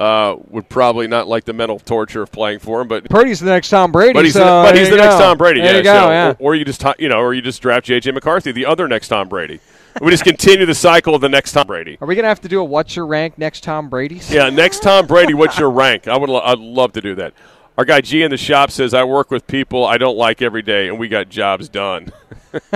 [0.00, 2.88] uh, would probably not like the mental torture of playing for him.
[2.88, 4.14] But Purdy's the next Tom Brady.
[4.14, 5.16] but he's so the, but he's the next.
[5.16, 5.60] Tom Brady.
[5.60, 5.92] There yeah, you go.
[5.92, 6.28] so- yeah.
[6.30, 9.08] Or, or you just you know, or you just draft JJ McCarthy, the other next
[9.08, 9.60] Tom Brady.
[10.00, 11.98] We just continue the cycle of the next Tom Brady.
[12.00, 14.20] Are we gonna have to do a what's your rank next Tom Brady?
[14.30, 16.06] Yeah, next Tom Brady, what's your rank?
[16.08, 17.34] I would, lo- I'd love to do that.
[17.78, 20.62] Our guy G in the shop says, "I work with people I don't like every
[20.62, 22.12] day, and we got jobs done."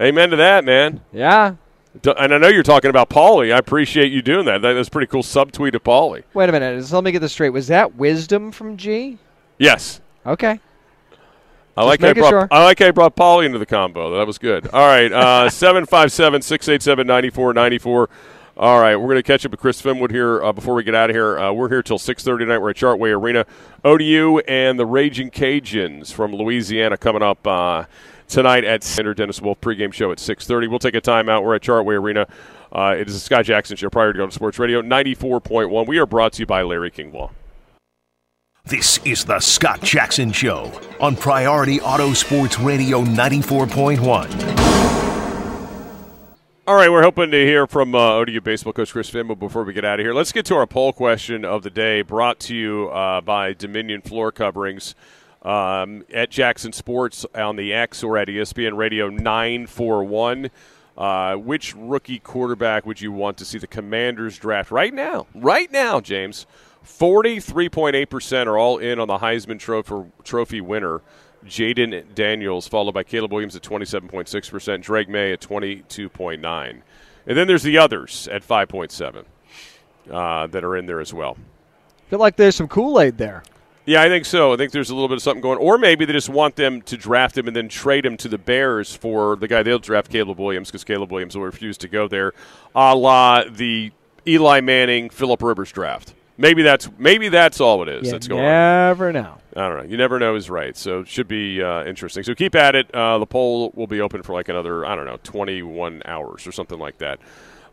[0.00, 1.00] Amen to that, man.
[1.12, 1.54] Yeah.
[2.16, 3.52] And I know you're talking about Paulie.
[3.52, 4.62] I appreciate you doing that.
[4.62, 6.22] That- That's a pretty cool subtweet of Paulie.
[6.34, 6.90] Wait a minute.
[6.92, 7.50] Let me get this straight.
[7.50, 9.18] Was that wisdom from G?
[9.58, 10.60] Yes, Okay.
[11.80, 12.48] I like how I brought, sure.
[12.50, 14.18] I like I brought Paulie into the combo.
[14.18, 14.68] That was good.
[14.68, 18.10] All right, uh, seven five seven six eight seven ninety four ninety four.
[18.56, 20.94] All right, we're going to catch up with Chris Finwood here uh, before we get
[20.94, 21.38] out of here.
[21.38, 22.58] Uh, we're here till six thirty tonight.
[22.58, 23.46] We're at Chartway Arena.
[23.82, 27.84] ODU and the Raging Cajuns from Louisiana coming up uh,
[28.28, 30.68] tonight at Center Dennis Wolf pregame show at six thirty.
[30.68, 31.42] We'll take a timeout.
[31.42, 32.26] We're at Chartway Arena.
[32.70, 35.86] Uh, it is a Scott Jackson show Priority Auto Sports Radio ninety four point one.
[35.86, 37.30] We are brought to you by Larry King Law.
[38.66, 40.70] This is the Scott Jackson Show
[41.00, 44.58] on Priority Auto Sports Radio 94.1.
[46.66, 49.72] All right, we're hoping to hear from uh, ODU baseball coach Chris Finwood before we
[49.72, 50.12] get out of here.
[50.14, 54.02] Let's get to our poll question of the day, brought to you uh, by Dominion
[54.02, 54.94] Floor Coverings
[55.42, 60.50] um, at Jackson Sports on the X or at ESPN Radio 941.
[60.98, 65.26] Uh, which rookie quarterback would you want to see the Commanders draft right now?
[65.34, 66.46] Right now, James.
[66.84, 71.02] 43.8% are all in on the Heisman Trophy, trophy winner,
[71.44, 76.82] Jayden Daniels, followed by Caleb Williams at 27.6%, Drake Maye at 22.9%.
[77.26, 79.24] And then there's the others at 5.7
[80.10, 81.36] uh, that are in there as well.
[82.06, 83.42] I feel like there's some Kool Aid there.
[83.86, 84.52] Yeah, I think so.
[84.52, 85.58] I think there's a little bit of something going.
[85.58, 88.38] Or maybe they just want them to draft him and then trade him to the
[88.38, 92.06] Bears for the guy they'll draft, Caleb Williams, because Caleb Williams will refuse to go
[92.06, 92.32] there,
[92.74, 93.92] a la the
[94.26, 96.14] Eli Manning, Philip Rivers draft.
[96.40, 98.46] Maybe that's maybe that's all it is You that's going on.
[98.46, 99.36] never know.
[99.54, 99.82] I don't know.
[99.84, 100.74] You never know is right.
[100.76, 102.22] So it should be uh, interesting.
[102.22, 102.92] So keep at it.
[102.94, 106.52] Uh, the poll will be open for like another, I don't know, 21 hours or
[106.52, 107.20] something like that.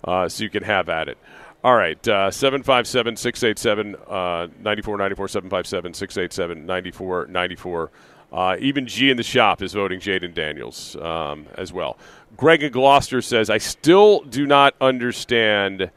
[0.04, 1.18] Uh, so you can have at it.
[1.64, 1.98] All right.
[2.08, 7.92] uh, 757 687 uh, 9494, 757 687 9494.
[8.34, 11.98] Uh, Even G in the shop is voting Jayden Daniels um, as well.
[12.36, 15.90] Greg in Gloucester says, I still do not understand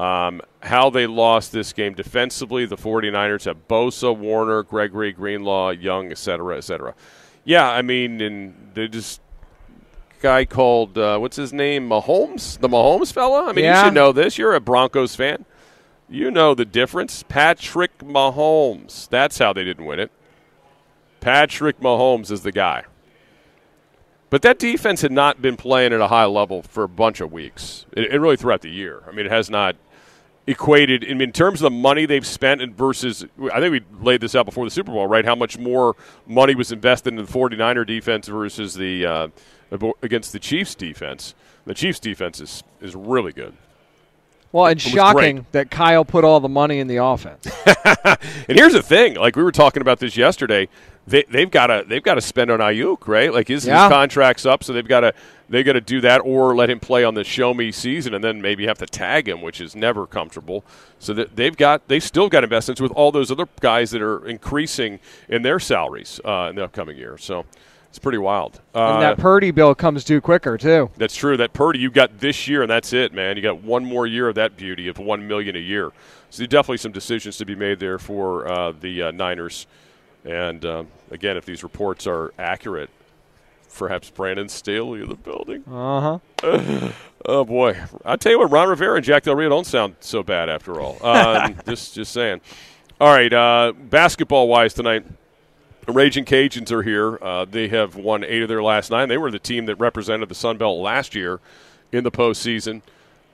[0.00, 2.64] um, how they lost this game defensively.
[2.64, 6.94] The 49ers have Bosa, Warner, Gregory, Greenlaw, Young, et cetera, et cetera.
[7.44, 9.20] Yeah, I mean, and they just
[10.22, 13.48] guy called uh, what's his name, Mahomes, the Mahomes fella.
[13.48, 14.38] I mean, you should know this.
[14.38, 15.44] You're a Broncos fan.
[16.08, 17.22] You know the difference.
[17.28, 19.08] Patrick Mahomes.
[19.08, 20.10] That's how they didn't win it.
[21.20, 22.84] Patrick Mahomes is the guy.
[24.30, 27.32] But that defense had not been playing at a high level for a bunch of
[27.32, 29.02] weeks, It, and really throughout the year.
[29.06, 29.76] I mean, it has not
[30.50, 34.20] equated in, in terms of the money they've spent and versus I think we laid
[34.20, 35.24] this out before the Super Bowl, right?
[35.24, 35.94] How much more
[36.26, 39.28] money was invested in the 49er defense versus the uh,
[40.02, 41.34] against the Chiefs defense.
[41.64, 43.54] The Chiefs defense is is really good.
[44.52, 45.52] Well, and shocking great.
[45.52, 47.48] that Kyle put all the money in the offense.
[48.48, 50.68] And here's the thing, like we were talking about this yesterday,
[51.06, 53.32] they, they've got to they've got to spend on Aiyuk, right?
[53.32, 53.84] Like his, Yeah.
[53.84, 55.14] his contract's up, so they've got to
[55.48, 58.22] they got to do that or let him play on the show me season, and
[58.22, 60.64] then maybe have to tag him, which is never comfortable.
[60.98, 64.24] So that they've got they've still got investments with all those other guys that are
[64.26, 67.18] increasing in their salaries uh, in the upcoming year.
[67.18, 67.46] So
[67.88, 68.60] it's pretty wild.
[68.72, 70.90] Uh, and that Purdy bill comes due quicker too.
[70.96, 71.36] that's true.
[71.36, 73.36] That Purdy you got this year, and that's it, man.
[73.36, 75.90] You got one more year of that beauty of one million a year.
[76.28, 79.66] So definitely some decisions to be made there for uh, the uh, Niners.
[80.24, 82.90] And um, again, if these reports are accurate,
[83.74, 85.64] perhaps Brandon Staley in the building.
[85.70, 86.90] Uh huh.
[87.26, 90.22] Oh boy, I tell you what, Ron Rivera and Jack Del Rio don't sound so
[90.22, 90.96] bad after all.
[91.04, 92.40] Um, just just saying.
[92.98, 95.04] All right, uh, basketball wise tonight.
[95.84, 97.18] The Raging Cajuns are here.
[97.22, 99.10] Uh, they have won eight of their last nine.
[99.10, 101.40] They were the team that represented the Sun Belt last year
[101.92, 102.80] in the postseason.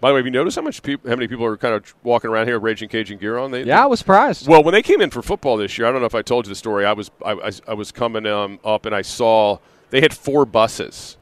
[0.00, 1.94] By the way, have you noticed how much peop how many people are kind of
[2.02, 3.50] walking around here with Raging Cajun gear on?
[3.50, 4.46] They, Yeah, I was surprised.
[4.46, 6.46] well, when they came in for football this year, I don't know if I told
[6.46, 6.84] you the story.
[6.84, 9.58] I was I, I, I was coming um, up and I saw
[9.90, 11.16] they had four buses.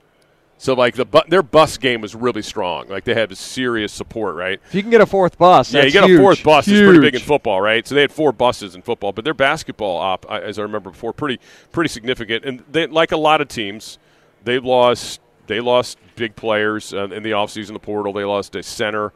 [0.56, 2.88] So like the bu- their bus game was really strong.
[2.88, 4.60] Like they had serious support, right?
[4.68, 6.66] If you can get a fourth bus, yeah, you get a fourth bus.
[6.66, 7.86] It's pretty big in football, right?
[7.86, 11.12] So they had four buses in football, but their basketball op, as I remember before,
[11.12, 11.38] pretty
[11.70, 12.44] pretty significant.
[12.44, 13.98] And they, like a lot of teams,
[14.44, 18.12] they lost they lost big players uh, in the offseason, the portal.
[18.12, 19.12] They lost a center,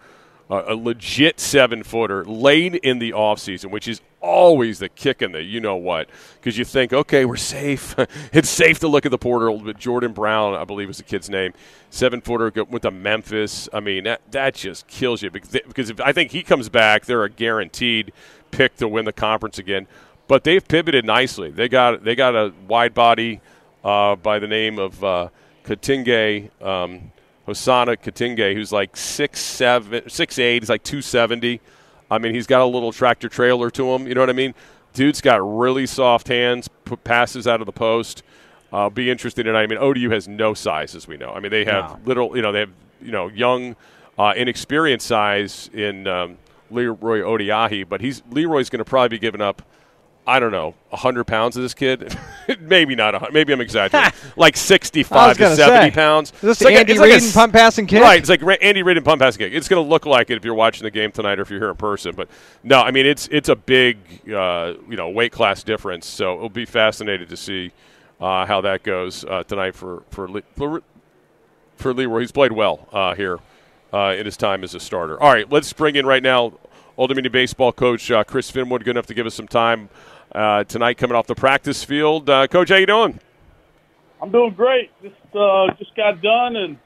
[0.51, 5.31] uh, a legit seven footer late in the offseason, which is always the kick in
[5.31, 7.95] the you know what because you think okay we're safe.
[8.33, 11.31] It's safe to look at the portal but jordan brown i believe is the kid's
[11.31, 11.53] name
[11.91, 13.69] seven footer went to memphis.
[13.73, 17.23] I mean that, that just kills you because if, i think he comes back they're
[17.23, 18.13] a guaranteed
[18.51, 19.87] pick to win the conference again
[20.29, 21.51] but they've pivoted nicely.
[21.51, 23.41] They got they got a wide body
[23.83, 25.29] uh, by the name of uh,
[25.69, 27.13] Katinge, um,
[27.45, 30.63] Hosanna Katinge, who's like six seven, six eight.
[30.63, 31.61] He's like two seventy.
[32.11, 34.09] I mean, he's got a little tractor trailer to him.
[34.09, 34.55] You know what I mean?
[34.95, 36.71] Dude's got really soft hands,
[37.05, 38.23] passes out of the post.
[38.73, 39.55] Uh, be interested in.
[39.55, 41.33] I mean, ODU has no size, as we know.
[41.33, 42.01] I mean, they have no.
[42.07, 42.37] little.
[42.37, 43.77] You know, they have you know young,
[44.19, 46.39] uh, inexperienced size in um,
[46.71, 49.63] Leroy Odiahi, but he's Leroy's going to probably be giving up
[50.29, 52.15] I don't know, 100 pounds of this kid?
[52.61, 54.13] maybe not, 100, maybe I'm exaggerating.
[54.37, 56.33] like 65 to 70 say, pounds.
[56.35, 58.03] Is this like Andy a, Reid like pump passing kid?
[58.03, 59.55] Right, it's like Andy Reid and pump passing kid.
[59.55, 61.61] It's going to look like it if you're watching the game tonight or if you're
[61.61, 62.15] here in person.
[62.15, 62.29] But
[62.63, 63.97] no, I mean, it's it's a big,
[64.31, 66.07] uh, you know, weight class difference.
[66.07, 67.73] So it'll be fascinating to see
[68.21, 70.83] uh, how that goes uh, tonight for, for, for,
[71.77, 72.21] for Leroy.
[72.21, 73.39] He's played well uh, here
[73.95, 75.19] uh, in his time as a starter.
[75.23, 76.53] All right, let's bring in right now
[76.99, 79.89] Old Dominion baseball coach uh, Chris Finwood, good enough to give us some time
[80.33, 82.29] uh, tonight coming off the practice field.
[82.29, 83.19] Uh, Coach, how you doing?
[84.21, 84.91] I'm doing great.
[85.03, 86.79] Just uh, just got done and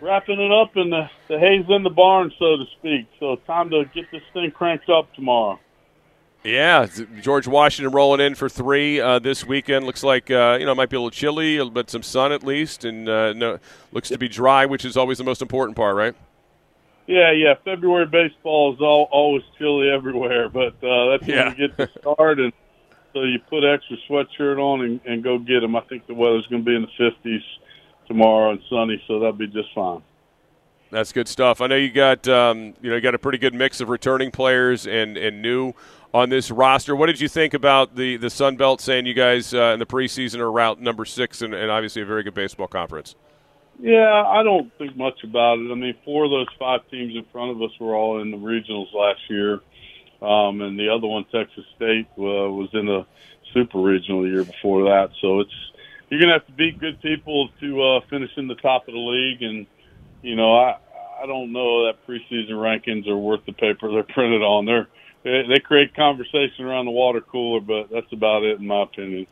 [0.00, 3.06] wrapping it up, and the, the hay's in the barn, so to speak.
[3.18, 5.58] So time to get this thing cranked up tomorrow.
[6.42, 6.86] Yeah,
[7.20, 9.84] George Washington rolling in for three uh, this weekend.
[9.84, 12.42] Looks like uh, you know it might be a little chilly, but some sun at
[12.42, 13.58] least, and uh, no,
[13.92, 16.14] looks to be dry, which is always the most important part, right?
[17.10, 17.54] Yeah, yeah.
[17.64, 21.54] February baseball is all, always chilly everywhere, but uh, that's when yeah.
[21.56, 22.52] you get to start, and
[23.12, 25.74] so you put extra sweatshirt on and, and go get them.
[25.74, 27.42] I think the weather's going to be in the 50s
[28.06, 30.02] tomorrow and sunny, so that'll be just fine.
[30.92, 31.60] That's good stuff.
[31.60, 34.30] I know you got um, you know you got a pretty good mix of returning
[34.30, 35.72] players and and new
[36.14, 36.94] on this roster.
[36.94, 39.86] What did you think about the the Sun Belt saying you guys uh, in the
[39.86, 43.16] preseason are route number six and, and obviously a very good baseball conference?
[43.80, 45.70] Yeah, I don't think much about it.
[45.72, 48.36] I mean, four of those five teams in front of us were all in the
[48.36, 49.60] regionals last year,
[50.22, 53.06] um, and the other one, Texas State, uh, was in the
[53.54, 55.10] super regional year before that.
[55.22, 55.52] So it's
[56.10, 59.00] you're gonna have to beat good people to uh, finish in the top of the
[59.00, 59.66] league, and
[60.22, 60.78] you know, I
[61.22, 64.66] I don't know that preseason rankings are worth the paper they're printed on.
[64.66, 64.88] They're
[65.24, 69.26] they, they create conversation around the water cooler, but that's about it in my opinion.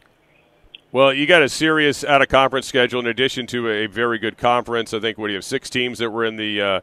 [0.91, 4.39] Well, you got a serious out of conference schedule in addition to a very good
[4.39, 4.95] conference.
[4.95, 6.81] I think what do you have six teams that were in the uh,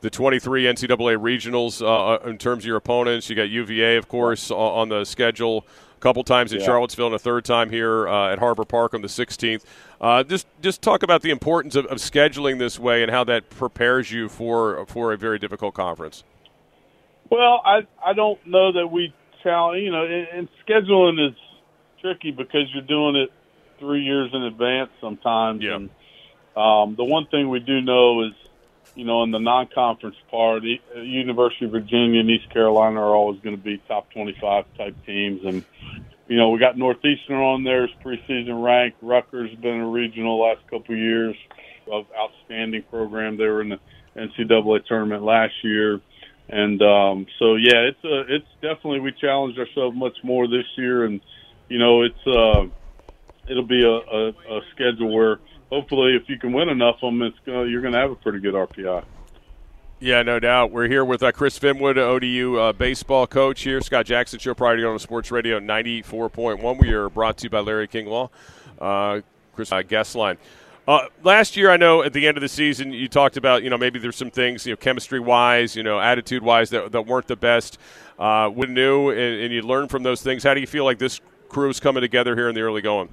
[0.00, 3.28] the 23 NCAA regionals uh, uh, in terms of your opponents.
[3.28, 5.66] You got UVA, of course, on the schedule.
[5.96, 6.66] A couple times in yeah.
[6.66, 9.64] Charlottesville and a third time here uh, at Harbor Park on the 16th.
[10.00, 13.50] Uh, just just talk about the importance of, of scheduling this way and how that
[13.50, 16.22] prepares you for for a very difficult conference.
[17.28, 19.82] Well, I I don't know that we challenge.
[19.82, 21.34] You know, and, and scheduling is
[22.00, 23.32] tricky because you're doing it
[23.78, 25.62] three years in advance sometimes.
[25.62, 25.76] Yeah.
[25.76, 25.90] And
[26.56, 28.32] um, the one thing we do know is,
[28.94, 33.40] you know, in the non-conference part, uh, University of Virginia and East Carolina are always
[33.40, 35.64] going to be top 25 type teams, and
[36.26, 38.98] you know we got Northeastern on there as preseason ranked.
[39.02, 41.36] Rutgers has been a regional last couple of years
[41.90, 43.36] of outstanding program.
[43.36, 43.80] They were in the
[44.16, 46.00] NCAA tournament last year.
[46.48, 51.04] And um, so, yeah, it's a, it's definitely we challenged ourselves much more this year,
[51.04, 51.20] and
[51.68, 52.64] you know, it's uh,
[53.50, 55.38] it'll be a, a, a schedule where
[55.70, 58.16] hopefully, if you can win enough of them, it's gonna, you're going to have a
[58.16, 59.04] pretty good RPI.
[60.00, 60.70] Yeah, no doubt.
[60.70, 63.80] We're here with uh, Chris Finwood, ODU uh, baseball coach here.
[63.80, 66.80] Scott Jackson Show, prior to going on Sports Radio 94.1.
[66.80, 68.30] We are brought to you by Larry King Law.
[68.80, 69.22] Uh,
[69.54, 70.38] Chris uh, guest line.
[70.86, 73.70] Uh, last year, I know at the end of the season, you talked about, you
[73.70, 77.02] know, maybe there's some things, you know, chemistry wise, you know, attitude wise that, that
[77.02, 77.76] weren't the best.
[78.18, 80.98] Uh, when new and, and you learn from those things, how do you feel like
[80.98, 83.08] this crew is coming together here in the early going?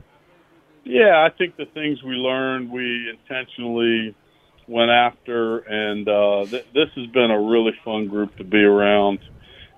[0.86, 4.16] Yeah, I think the things we learned, we intentionally
[4.68, 9.20] went after, and uh, th- this has been a really fun group to be around.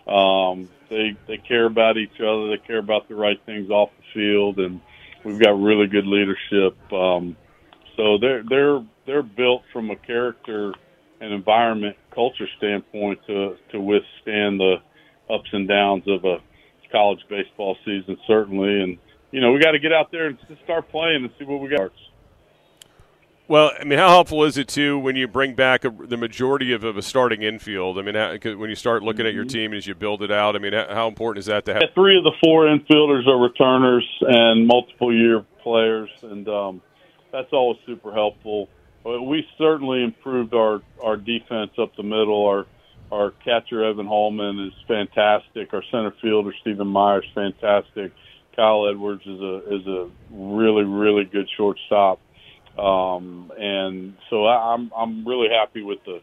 [0.08, 2.50] Um, they they care about each other.
[2.50, 4.82] They care about the right things off the field, and
[5.26, 6.78] we've got really good leadership.
[6.94, 7.38] Um,
[7.98, 10.74] so they're they're they're built from a character
[11.22, 14.78] and environment culture standpoint to to withstand the
[15.30, 16.38] ups and downs of a
[16.92, 19.00] college baseball season, certainly, and
[19.32, 21.60] you know, we got to get out there and just start playing and see what
[21.60, 21.92] we got.
[23.50, 26.74] Well, I mean, how helpful is it too when you bring back a, the majority
[26.74, 27.98] of, of, a starting infield?
[27.98, 29.28] I mean, how, when you start looking mm-hmm.
[29.28, 29.72] at your mm-hmm.
[29.72, 31.82] team as you build it out, I mean, how, how important is that to have?
[31.82, 36.82] Yeah, three of the four infielders are returners and multiple year players, and um,
[37.32, 38.68] that's always super helpful.
[39.06, 42.46] We certainly improved our our defense up the middle.
[42.46, 42.66] Our
[43.10, 45.74] our catcher Evan Hallman is fantastic.
[45.74, 48.12] Our center fielder Stephen Myers fantastic.
[48.58, 52.20] Kyle Edwards is a is a really really good shortstop,
[52.78, 56.22] um, and so I, I'm I'm really happy with the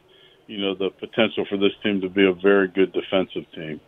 [0.48, 3.80] you know the potential for this team to be a very good defensive team.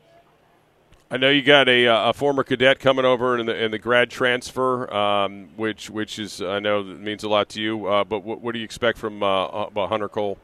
[1.08, 3.78] I know you got a, uh, a former cadet coming over in the in the
[3.78, 7.86] grad transfer, um, which which is I know means a lot to you.
[7.86, 10.38] Uh, but what, what, do you expect from uh, Hunter Cole?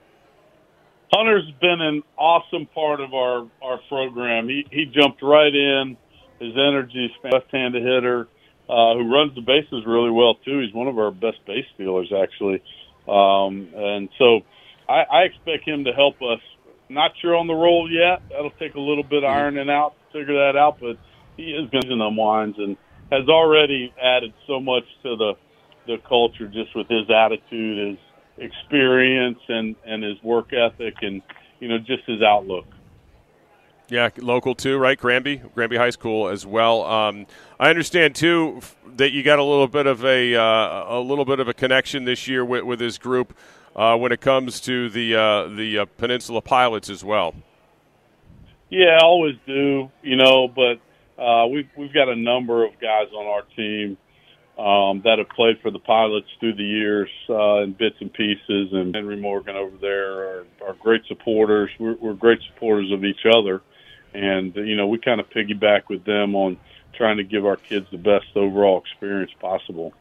[1.12, 4.48] Hunter's been an awesome part of our our program.
[4.48, 5.96] He he jumped right in.
[6.42, 8.26] His energy, left-handed hitter,
[8.68, 10.60] uh, who runs the bases really well too.
[10.60, 12.62] He's one of our best base stealers actually,
[13.06, 14.40] um, and so
[14.88, 16.40] I, I expect him to help us.
[16.88, 18.22] Not sure on the role yet.
[18.28, 19.38] That'll take a little bit of mm-hmm.
[19.38, 20.98] ironing out to figure that out, but
[21.36, 22.76] he is going to unwinds and
[23.10, 25.34] has already added so much to the
[25.86, 27.98] the culture just with his attitude, his
[28.38, 31.22] experience and and his work ethic and
[31.60, 32.66] you know just his outlook.
[33.92, 34.98] Yeah, local too, right?
[34.98, 36.82] Granby, Granby High School as well.
[36.84, 37.26] Um,
[37.60, 38.62] I understand too
[38.96, 42.06] that you got a little bit of a uh, a little bit of a connection
[42.06, 43.36] this year with, with his group
[43.76, 47.34] uh, when it comes to the uh, the uh, Peninsula Pilots as well.
[48.70, 50.80] Yeah, I always do, you know, but
[51.22, 53.98] uh, we've we've got a number of guys on our team
[54.58, 58.72] um, that have played for the Pilots through the years uh, in bits and pieces.
[58.72, 61.68] And Henry Morgan over there are, are great supporters.
[61.78, 63.60] We're, we're great supporters of each other,
[64.14, 66.58] and you know we kind of piggyback with them on
[66.94, 69.92] trying to give our kids the best overall experience possible.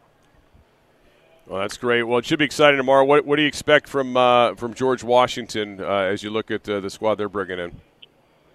[1.47, 2.03] Well, that's great.
[2.03, 3.03] Well, it should be exciting tomorrow.
[3.03, 6.68] What, what do you expect from uh, from George Washington uh, as you look at
[6.70, 7.82] uh, the squad they're bringing in?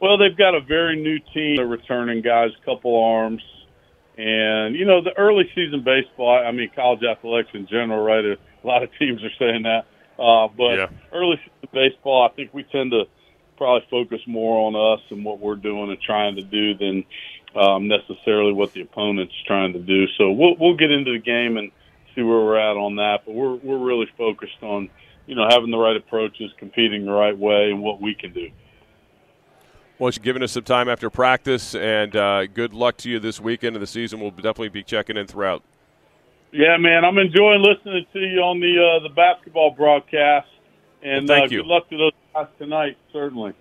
[0.01, 1.57] Well, they've got a very new team.
[1.57, 3.43] They're returning guys, couple arms.
[4.17, 6.43] And you know, the early season baseball.
[6.43, 8.25] I mean, college athletics in general, right?
[8.25, 9.87] A lot of teams are saying that.
[10.19, 10.89] Uh, but yeah.
[11.13, 13.05] early season baseball, I think we tend to
[13.57, 17.05] probably focus more on us and what we're doing and trying to do than
[17.55, 20.07] um, necessarily what the opponent's trying to do.
[20.19, 21.71] So we'll we'll get into the game and
[22.15, 23.21] see where we're at on that.
[23.25, 24.91] But we're we're really focused on
[25.27, 28.51] you know having the right approaches, competing the right way, and what we can do.
[29.99, 33.41] Well, you're giving us some time after practice, and uh, good luck to you this
[33.41, 34.21] weekend of the season.
[34.21, 35.63] We'll definitely be checking in throughout.
[36.53, 40.49] Yeah, man, I'm enjoying listening to you on the uh, the basketball broadcast,
[41.07, 41.63] and well, thank uh, you.
[41.63, 42.97] good luck to those guys tonight.
[43.13, 43.55] Certainly,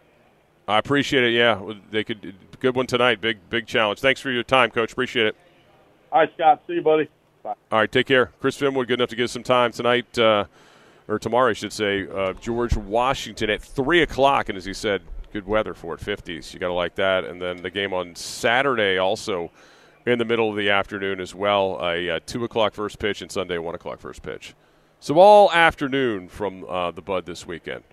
[0.68, 1.32] I appreciate it.
[1.32, 3.22] Yeah, they could good one tonight.
[3.22, 4.00] Big big challenge.
[4.00, 4.92] Thanks for your time, Coach.
[4.92, 5.36] Appreciate it.
[6.12, 6.64] All right, Scott.
[6.68, 7.10] See you, buddy.
[7.44, 7.54] Bye.
[7.72, 8.32] All right, take care.
[8.40, 10.46] Chris Finwood, good enough to give us some time tonight, uh,
[11.08, 12.08] or tomorrow, I should say.
[12.08, 16.54] Uh, George Washington at three o'clock, and as he said, good weather for it, 50s.
[16.54, 17.26] You got to like that.
[17.26, 19.52] And then the game on Saturday also
[20.06, 21.78] in the middle of the afternoon as well.
[21.82, 24.56] A uh, two o'clock first pitch and Sunday one o'clock first pitch.
[25.06, 27.84] So all afternoon from uh, the Bud this weekend.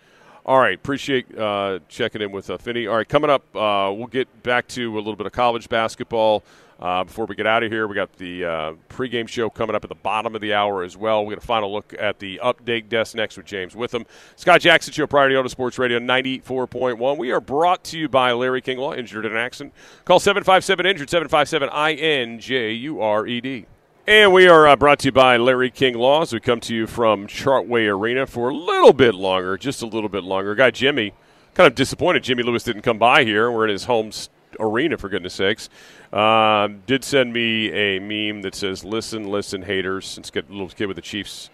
[0.46, 2.86] All right, appreciate uh, checking in with uh, Finney.
[2.86, 6.42] All right, coming up, uh, we'll get back to a little bit of college basketball.
[6.80, 9.84] Uh, before we get out of here, we got the uh, pregame show coming up
[9.84, 11.20] at the bottom of the hour as well.
[11.20, 14.06] We're going to final look at the update desk next with James Witham.
[14.36, 17.18] Scott Jackson Show, Priority Auto Sports Radio 94.1.
[17.18, 19.74] We are brought to you by Larry King Law, injured in an accident.
[20.06, 23.66] Call 757 injured, 757 I N J U R E D.
[24.04, 26.74] And we are uh, brought to you by Larry King Law as we come to
[26.74, 30.56] you from Chartway Arena for a little bit longer, just a little bit longer.
[30.56, 31.14] Guy Jimmy,
[31.54, 33.48] kind of disappointed Jimmy Lewis didn't come by here.
[33.48, 34.10] We're in his home
[34.58, 35.68] arena, for goodness sakes.
[36.12, 40.68] Um, did send me a meme that says, "Listen, listen, haters." It's got a little
[40.68, 41.48] kid with the Chiefs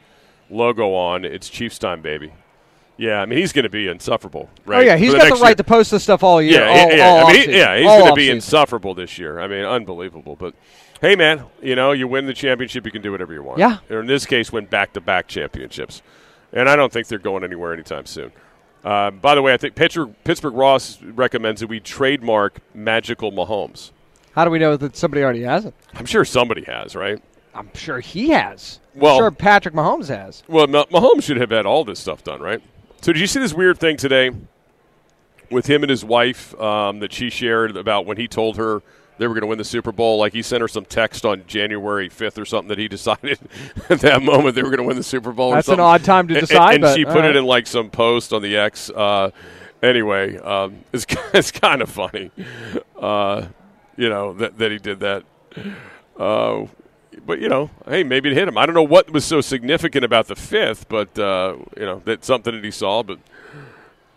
[0.48, 1.26] logo on.
[1.26, 2.32] It's Chiefs time, baby.
[2.96, 4.78] Yeah, I mean he's going to be insufferable, right?
[4.78, 5.54] Oh yeah, he's got the right year.
[5.56, 6.62] to post this stuff all year.
[6.62, 9.38] Yeah, all, yeah, all I mean, he, yeah, he's going to be insufferable this year.
[9.38, 10.34] I mean, unbelievable.
[10.34, 10.54] But
[11.00, 13.58] hey, man, you know, you win the championship, you can do whatever you want.
[13.58, 13.78] Yeah.
[13.90, 16.02] Or in this case, win back-to-back championships,
[16.52, 18.32] and I don't think they're going anywhere anytime soon.
[18.84, 23.90] Uh, by the way, I think Pittsburgh, Pittsburgh Ross recommends that we trademark Magical Mahomes.
[24.32, 25.74] How do we know that somebody already has it?
[25.94, 27.20] I'm sure somebody has, right?
[27.54, 28.78] I'm sure he has.
[28.94, 30.44] Well, I'm sure Patrick Mahomes has.
[30.46, 32.62] Well, Mahomes should have had all this stuff done, right?
[33.00, 34.30] So, did you see this weird thing today
[35.50, 38.82] with him and his wife um, that she shared about when he told her
[39.18, 40.18] they were going to win the Super Bowl?
[40.18, 43.38] Like he sent her some text on January 5th or something that he decided
[43.88, 45.52] at that moment they were going to win the Super Bowl.
[45.52, 46.76] That's an odd time to decide.
[46.76, 47.24] And, and, and she put right.
[47.26, 48.90] it in like some post on the X.
[48.90, 49.30] Uh,
[49.82, 52.30] anyway, um, it's, it's kind of funny.
[52.96, 53.46] Uh,
[53.96, 55.24] you know that that he did that.
[56.16, 56.66] Uh,
[57.26, 58.56] but you know, hey, maybe it hit him.
[58.56, 62.26] I don't know what was so significant about the fifth, but uh, you know, that's
[62.26, 63.02] something that he saw.
[63.02, 63.18] But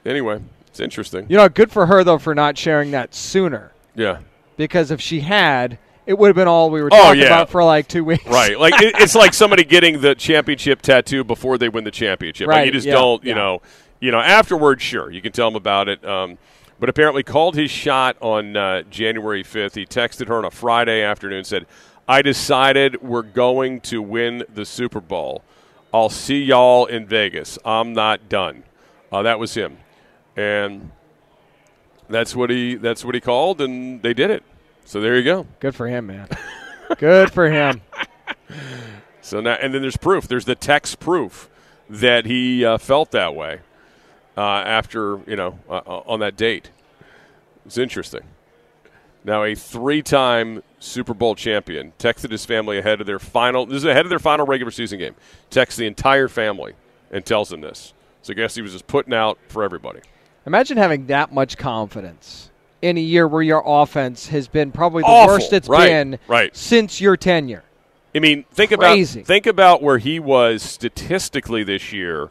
[0.06, 1.26] anyway, it's interesting.
[1.30, 3.72] You know, good for her though for not sharing that sooner.
[3.96, 4.20] Yeah.
[4.58, 7.28] Because if she had, it would have been all we were talking oh, yeah.
[7.28, 8.26] about for like two weeks.
[8.26, 8.60] Right.
[8.60, 12.48] Like it, it's like somebody getting the championship tattoo before they win the championship.
[12.48, 12.58] Right.
[12.58, 12.94] Like you just yeah.
[12.94, 13.36] don't, you yeah.
[13.36, 13.62] know,
[14.00, 16.04] you know, afterwards, sure, you can tell them about it.
[16.06, 16.38] Um,
[16.80, 19.76] but apparently called his shot on uh, January 5th.
[19.76, 21.68] He texted her on a Friday afternoon, said,
[22.08, 25.44] I decided we're going to win the Super Bowl.
[25.94, 27.60] I'll see y'all in Vegas.
[27.64, 28.64] I'm not done.
[29.12, 29.78] Uh, that was him.
[30.36, 30.92] And
[32.14, 34.44] that's what he that's what he called and they did it.
[34.86, 35.48] So there you go.
[35.60, 36.28] Good for him, man.
[36.98, 37.82] Good for him.
[39.24, 40.28] So now, and then there's proof.
[40.28, 41.50] There's the text proof
[41.90, 43.60] that he uh, felt that way
[44.36, 46.72] uh, after you know uh, uh, on that date.
[47.66, 48.24] It's interesting.
[49.24, 53.68] Now a three-time Super Bowl champion texted his family ahead of their final.
[53.68, 55.16] This is ahead of their final regular season game.
[55.52, 56.74] Texts the entire family
[57.12, 57.94] and tells them this.
[58.24, 60.00] So I guess he was just putting out for everybody.
[60.46, 62.50] Imagine having that much confidence
[62.82, 65.36] in a year where your offense has been probably the Awful.
[65.36, 66.56] worst it's Right, been right.
[66.56, 67.64] since your tenure.
[68.16, 69.20] I mean, think Crazy.
[69.20, 72.30] about think about where he was statistically this year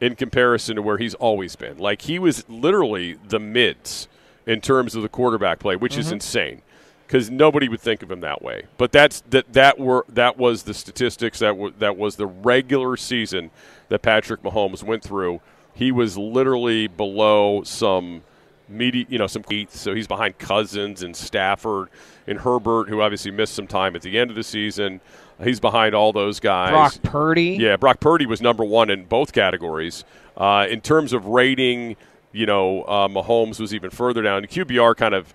[0.00, 1.78] in comparison to where he's always been.
[1.78, 4.08] Like he was literally the mids
[4.46, 6.14] in terms of the quarterback play, which is mm-hmm.
[6.14, 6.62] insane
[7.06, 8.64] because nobody would think of him that way.
[8.76, 12.96] But that's that that were that was the statistics that w- that was the regular
[12.96, 13.50] season
[13.88, 15.40] that Patrick Mahomes went through.
[15.74, 18.22] He was literally below some
[18.68, 19.76] medi- you know, some eighth.
[19.76, 21.88] So he's behind Cousins and Stafford
[22.26, 25.00] and Herbert, who obviously missed some time at the end of the season.
[25.42, 26.70] He's behind all those guys.
[26.70, 27.56] Brock Purdy.
[27.60, 30.04] Yeah, Brock Purdy was number one in both categories.
[30.36, 31.96] Uh, in terms of rating,
[32.32, 34.44] you know, uh, Mahomes was even further down.
[34.44, 35.34] QBR kind of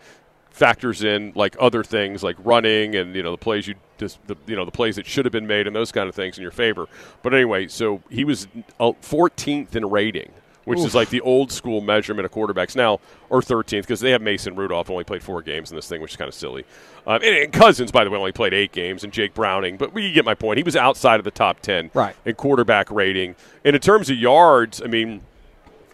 [0.59, 4.35] factors in like other things like running and you know the plays you just the
[4.45, 6.41] you know the plays that should have been made and those kind of things in
[6.41, 6.85] your favor.
[7.23, 8.47] But anyway, so he was
[8.79, 10.31] uh, 14th in rating,
[10.65, 12.99] which is like the old school measurement of quarterbacks now,
[13.29, 16.11] or 13th because they have Mason Rudolph only played four games in this thing, which
[16.11, 16.65] is kind of silly.
[17.07, 19.77] Um, and, and Cousins, by the way, only played eight games, and Jake Browning.
[19.77, 20.57] But you get my point.
[20.57, 22.15] He was outside of the top 10 Right.
[22.25, 23.35] in quarterback rating.
[23.63, 25.21] And in terms of yards, I mean,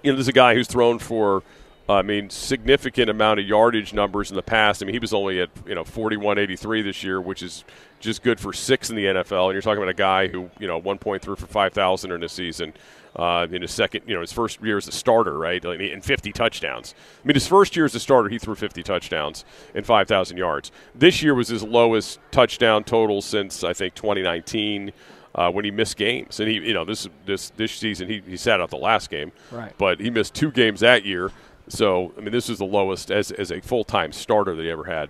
[0.04, 1.42] you know, there's a guy who's thrown for, uh,
[1.88, 4.82] I mean, significant amount of yardage numbers in the past.
[4.82, 7.64] I mean, he was only at you know 41.83 this year, which is
[8.00, 9.46] just good for six in the NFL.
[9.46, 12.74] And you're talking about a guy who you know 1.3 for 5,000 in a season.
[13.16, 16.34] Uh, in his second, you know, his first year as a starter, right, and 50
[16.34, 16.94] touchdowns.
[17.24, 20.70] I mean, his first year as a starter, he threw 50 touchdowns and 5,000 yards.
[20.94, 24.92] This year was his lowest touchdown total since I think 2019
[25.34, 26.42] uh, when he missed games.
[26.42, 29.32] And he, you know, this this this season he, he sat out the last game,
[29.52, 29.74] Right.
[29.78, 31.32] But he missed two games that year.
[31.68, 34.70] So I mean, this is the lowest as as a full time starter that he
[34.70, 35.10] ever had.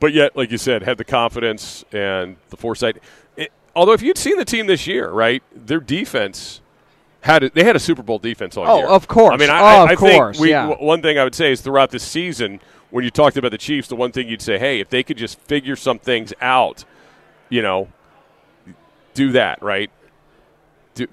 [0.00, 2.98] But yet, like you said, had the confidence and the foresight.
[3.36, 6.60] It, although, if you'd seen the team this year, right, their defense
[7.20, 8.72] had a, they had a Super Bowl defense all year.
[8.72, 8.88] Oh, year.
[8.88, 9.32] of course.
[9.32, 10.66] I mean, I, Oh, I, of I think course, we, yeah.
[10.66, 12.60] one thing I would say is throughout the season,
[12.90, 15.16] when you talked about the Chiefs, the one thing you'd say, hey, if they could
[15.16, 16.84] just figure some things out,
[17.48, 17.88] you know,
[19.14, 19.90] do that, right?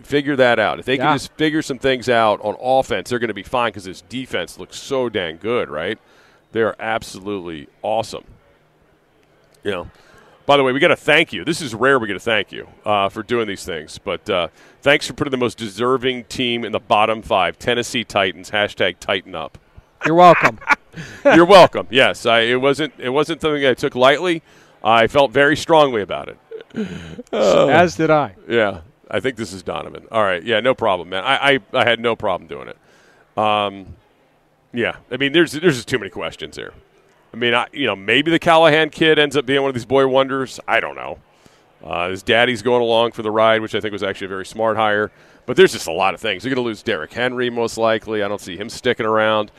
[0.03, 0.79] Figure that out.
[0.79, 1.05] If they Yeah.
[1.07, 4.01] can just figure some things out on offense, they're going to be fine because this
[4.01, 5.97] defense looks so dang good, right?
[6.51, 8.25] They're absolutely awesome.
[9.63, 9.91] You know.
[10.47, 11.45] By the way, we got to thank you.
[11.45, 11.97] This is rare.
[11.99, 14.47] We get to thank you uh, for doing these things, but uh,
[14.81, 18.49] thanks for putting the most deserving team in the bottom five, Tennessee Titans.
[18.51, 19.57] Hashtag Tighten up.
[20.05, 20.59] You're welcome.
[21.25, 21.87] You're welcome.
[21.91, 22.93] Yes, I, it wasn't.
[22.97, 24.41] It wasn't something I took lightly.
[24.83, 26.37] I felt very strongly about it.
[27.31, 28.35] As did I.
[28.49, 30.07] Yeah, I think this is Donovan.
[30.11, 30.41] All right.
[30.43, 31.23] Yeah, no problem, man.
[31.23, 32.77] I, I, I had no problem doing it.
[33.37, 33.95] Um,
[34.73, 34.95] yeah.
[35.11, 36.73] I mean, there's there's just too many questions here.
[37.33, 39.85] I mean, I, you know, maybe the Callahan kid ends up being one of these
[39.85, 40.59] boy wonders.
[40.67, 41.19] I don't know.
[41.83, 44.45] Uh, his daddy's going along for the ride, which I think was actually a very
[44.45, 45.11] smart hire.
[45.45, 46.43] But there's just a lot of things.
[46.43, 48.21] They're going to lose Derrick Henry most likely.
[48.23, 49.51] I don't see him sticking around.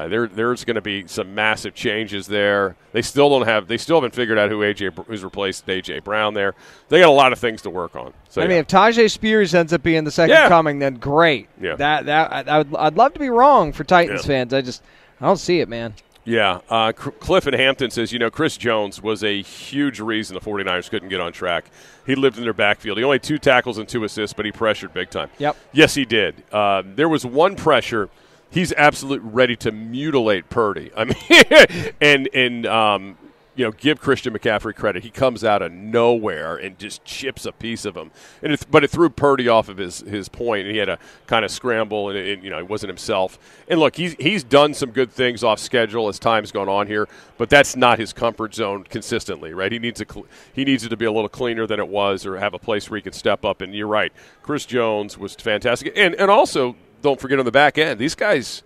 [0.00, 2.74] Uh, there, there's going to be some massive changes there.
[2.92, 3.68] They still don't have.
[3.68, 6.54] They still haven't figured out who AJ who's replaced AJ Brown there.
[6.88, 8.14] They got a lot of things to work on.
[8.30, 8.48] So I yeah.
[8.48, 10.48] mean, if Tyjae Spears ends up being the second Yeah.
[10.48, 11.48] coming, then great.
[11.60, 11.76] Yeah.
[11.76, 14.26] That that I, I would, I'd love to be wrong for Titans Yeah.
[14.26, 14.54] fans.
[14.54, 14.82] I just
[15.20, 15.92] I don't see it, man.
[16.24, 16.60] Yeah.
[16.70, 20.40] Uh, C- Cliff in Hampton says, you know, Chris Jones was a huge reason the
[20.40, 21.64] 49ers couldn't get on track.
[22.06, 22.98] He lived in their backfield.
[22.98, 25.28] He only had two tackles and two assists, but he pressured big time.
[25.38, 25.56] Yep.
[25.72, 26.42] Yes, he did.
[26.52, 28.08] Uh, there was one pressure.
[28.50, 30.90] He's absolutely ready to mutilate Purdy.
[30.96, 33.16] I mean, and and um,
[33.60, 35.02] you know, give Christian McCaffrey credit.
[35.02, 38.10] He comes out of nowhere and just chips a piece of him.
[38.42, 40.98] And it's, but it threw Purdy off of his, his point, and he had to
[41.26, 43.38] kind of scramble, and it, you know, he wasn't himself.
[43.68, 47.06] And look, he's he's done some good things off schedule as time's gone on here,
[47.38, 49.70] but that's not his comfort zone consistently, right?
[49.70, 50.06] He needs a
[50.54, 52.88] he needs it to be a little cleaner than it was, or have a place
[52.88, 53.60] where he can step up.
[53.60, 57.78] And you're right, Chris Jones was fantastic, and and also don't forget on the back
[57.78, 58.62] end, these guys.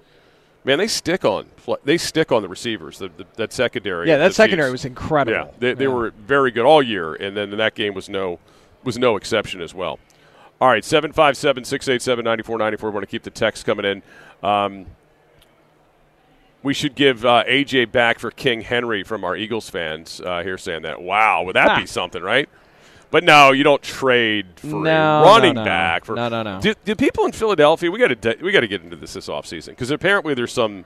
[0.66, 1.46] Man, they stick on
[1.84, 2.98] they stick on the receivers.
[2.98, 4.72] The, the, that secondary, Yeah, that secondary Chiefs.
[4.72, 5.36] was incredible.
[5.36, 8.38] Yeah, they, they were very good all year, and then that game was no
[8.82, 9.98] was no exception as well.
[10.62, 12.90] All right, 757 687 9494.
[12.90, 14.02] want to keep the text coming in.
[14.42, 14.86] Um,
[16.62, 20.56] we should give uh, AJ back for King Henry from our Eagles fans uh, here
[20.56, 21.02] saying that.
[21.02, 21.78] Wow, would that Ah.
[21.80, 22.48] be something, right?
[23.10, 25.64] But no, you don't trade for No, a no, running no.
[25.64, 26.04] back.
[26.04, 26.60] For, No, no, no.
[26.60, 27.90] Do, do people in Philadelphia?
[27.90, 30.84] We got to we got to get into this this offseason because apparently there's some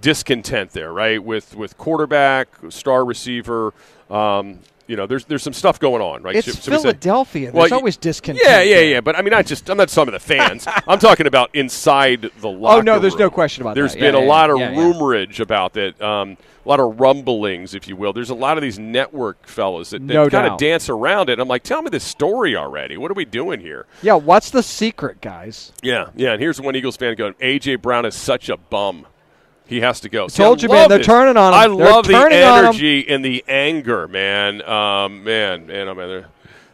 [0.00, 1.22] discontent there, right?
[1.22, 3.72] With with quarterback, star receiver.
[4.10, 6.36] Um, you know, there's there's some stuff going on, right?
[6.36, 7.50] It's Should- should we say- Philadelphia.
[7.52, 8.44] Well, There's y- always discontent.
[8.46, 9.00] Yeah, yeah, yeah.
[9.00, 10.66] But I mean, I just I'm not talking about the fans.
[10.86, 14.00] I'm talking about inside the locker Oh no, there's no question about There's that.
[14.00, 14.76] There's been Yeah, a yeah, lot of yeah, yeah.
[14.78, 16.00] rumorage about that.
[16.02, 18.12] Um, a lot of rumblings, if you will.
[18.12, 21.38] There's a lot of these network fellas that, that No kind of dance around it.
[21.38, 22.96] I'm like, tell me the story already.
[22.96, 23.86] What are we doing here?
[24.02, 25.72] Yeah, what's the secret, guys?
[25.82, 26.32] Yeah, yeah.
[26.32, 29.06] And here's one Eagles fan going, AJ Brown is such a bum.
[29.66, 30.28] He has to go.
[30.28, 31.58] told I you, man, they're turning on him.
[31.58, 34.60] I They're love the energy and the anger, man.
[34.62, 36.26] Um, man, man, oh man,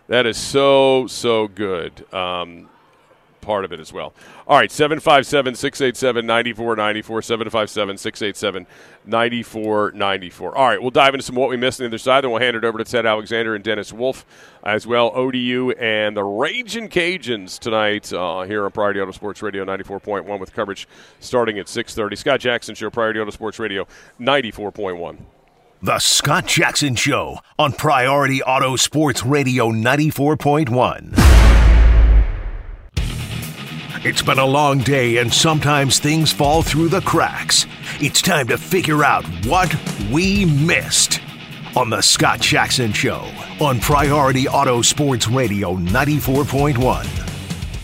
[0.09, 2.13] that is so so good.
[2.13, 2.69] Um,
[3.41, 4.13] part of it as well.
[4.47, 8.67] All right, 757 687 9494, 757 687
[9.07, 10.57] 9494.
[10.57, 12.41] All right, we'll dive into some what we missed on the other side, then we'll
[12.41, 14.25] hand it over to Ted Alexander and Dennis Wolf
[14.65, 15.13] as well.
[15.15, 20.53] ODU and the Raging Cajuns tonight uh, here on Priority Auto Sports Radio 94.1 with
[20.53, 20.89] coverage
[21.21, 22.17] starting at 630.
[22.17, 23.87] Scott Jackson Show, Priority Auto Sports Radio
[24.21, 25.19] 94.1.
[25.83, 31.80] The Scott Jackson Show on Priority Auto Sports Radio 94.1.
[34.03, 37.67] It's been a long day and sometimes things fall through the cracks.
[38.01, 39.77] It's time to figure out what
[40.11, 41.21] we missed
[41.77, 43.31] on The Scott Jackson Show
[43.61, 46.81] on Priority Auto Sports Radio 94.1.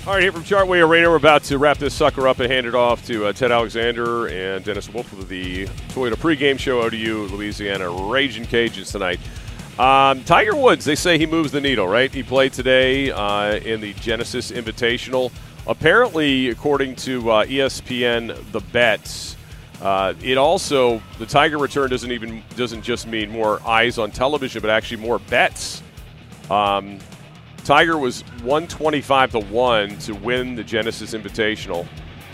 [0.07, 2.67] All right, here from Chartway Arena, we're about to wrap this sucker up and hand
[2.67, 6.81] it off to uh, Ted Alexander and Dennis Wolf of the Toyota pregame show.
[6.81, 9.21] ODU, Louisiana, Raging Cajuns tonight.
[9.79, 12.11] Um, Tiger Woods, they say he moves the needle, right?
[12.11, 15.31] He played today uh, in the Genesis Invitational.
[15.69, 19.37] Apparently, according to uh, ESPN, the bets,
[19.83, 24.62] uh, it also the Tiger return doesn't even doesn't just mean more eyes on television,
[24.62, 25.83] but actually more bets.
[26.51, 26.99] Um,
[27.64, 31.87] Tiger was 125 to 1 to win the Genesis Invitational.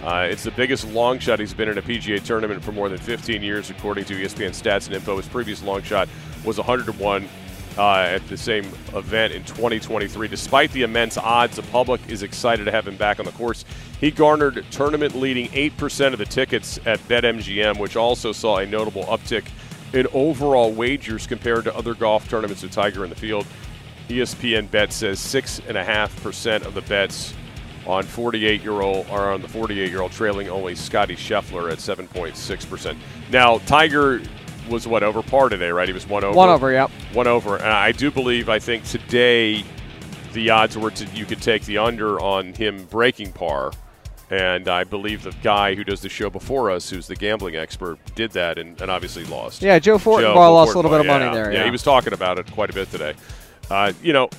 [0.04, 2.98] Uh, it's the biggest long shot he's been in a PGA tournament for more than
[2.98, 5.16] 15 years, according to ESPN stats and info.
[5.16, 6.08] His previous long shot
[6.44, 7.28] was 100 to 1
[7.78, 8.64] uh, at the same
[8.94, 10.28] event in 2023.
[10.28, 13.64] Despite the immense odds, the public is excited to have him back on the course.
[14.00, 19.04] He garnered tournament leading 8% of the tickets at BetMGM, which also saw a notable
[19.04, 19.44] uptick
[19.92, 23.46] in overall wagers compared to other golf tournaments with Tiger in the field.
[24.08, 27.34] ESPN bet says six and a half percent of the bets
[27.86, 31.78] on 48 year old are on the 48 year old, trailing only Scottie Scheffler at
[31.78, 32.98] 7.6 percent.
[33.30, 34.20] Now Tiger
[34.72, 35.86] was what over par today, right?
[35.86, 36.36] He was one over.
[36.36, 36.90] One over, yep.
[37.12, 37.56] One over.
[37.56, 38.48] And I do believe.
[38.48, 39.64] I think today
[40.32, 43.72] the odds were to you could take the under on him breaking par.
[44.30, 47.98] And I believe the guy who does the show before us, who's the gambling expert,
[48.14, 49.60] did that and, and obviously lost.
[49.60, 51.34] Yeah, Joe Fortenbaugh lost a little bit of money yeah.
[51.34, 51.52] there.
[51.52, 53.12] Yeah, Yeah, he was talking about it quite a bit today.
[53.70, 54.30] Uh, you know,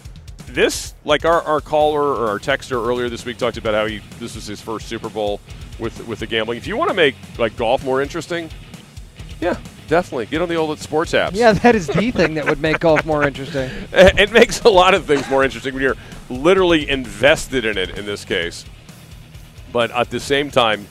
[0.48, 4.02] this like our, our caller or our texter earlier this week talked about how he
[4.20, 5.40] this was his first Super Bowl
[5.80, 6.58] with with the gambling.
[6.58, 8.50] If you want to make like golf more interesting,
[9.40, 9.58] yeah,
[9.94, 11.36] definitely get on the old sports apps.
[11.36, 13.70] Yeah, that is the thing that would make golf more interesting.
[13.94, 15.98] it makes a lot of things more interesting when you're
[16.32, 18.66] literally invested in it in this case.
[19.72, 20.88] But at the same time,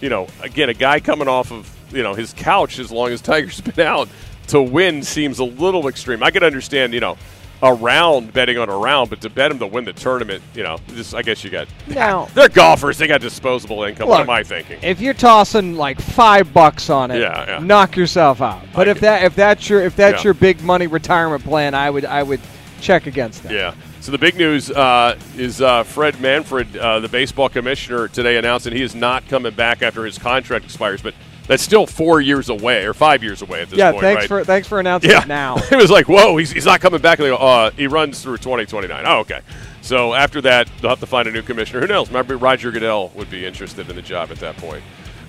[0.00, 3.20] you know, again, a guy coming off of you know his couch as long as
[3.20, 4.08] Tiger's been out
[4.48, 6.22] to win seems a little extreme.
[6.22, 7.18] I could understand, you know,
[7.62, 10.62] a round betting on a round, but to bet him to win the tournament, you
[10.62, 12.98] know, just I guess you got Now- they're golfers.
[12.98, 14.08] They got disposable income.
[14.08, 14.78] what am I thinking?
[14.82, 17.58] If you're tossing like five bucks on it, Yeah, yeah.
[17.58, 18.62] knock yourself out.
[18.74, 20.24] But I if that if that's your if that's Yeah.
[20.28, 22.40] your big money retirement plan, I would I would
[22.80, 23.52] check against that.
[23.52, 23.74] Yeah.
[24.00, 28.64] So the big news uh, is uh, Fred Manfred, uh, the baseball commissioner, today announced
[28.64, 31.02] that he is not coming back after his contract expires.
[31.02, 31.14] But
[31.46, 34.02] that's still four years away or five years away at this Yeah, point.
[34.02, 34.28] thanks right?
[34.28, 35.22] for thanks for announcing yeah.
[35.22, 35.56] it now.
[35.70, 37.18] it was like, whoa, he's, he's not coming back.
[37.18, 39.04] And they go, uh, he runs through 2029.
[39.06, 39.40] Oh, okay.
[39.82, 41.80] So after that, they'll have to find a new commissioner.
[41.80, 42.10] Who knows?
[42.10, 44.82] Maybe Roger Goodell would be interested in the job at that point,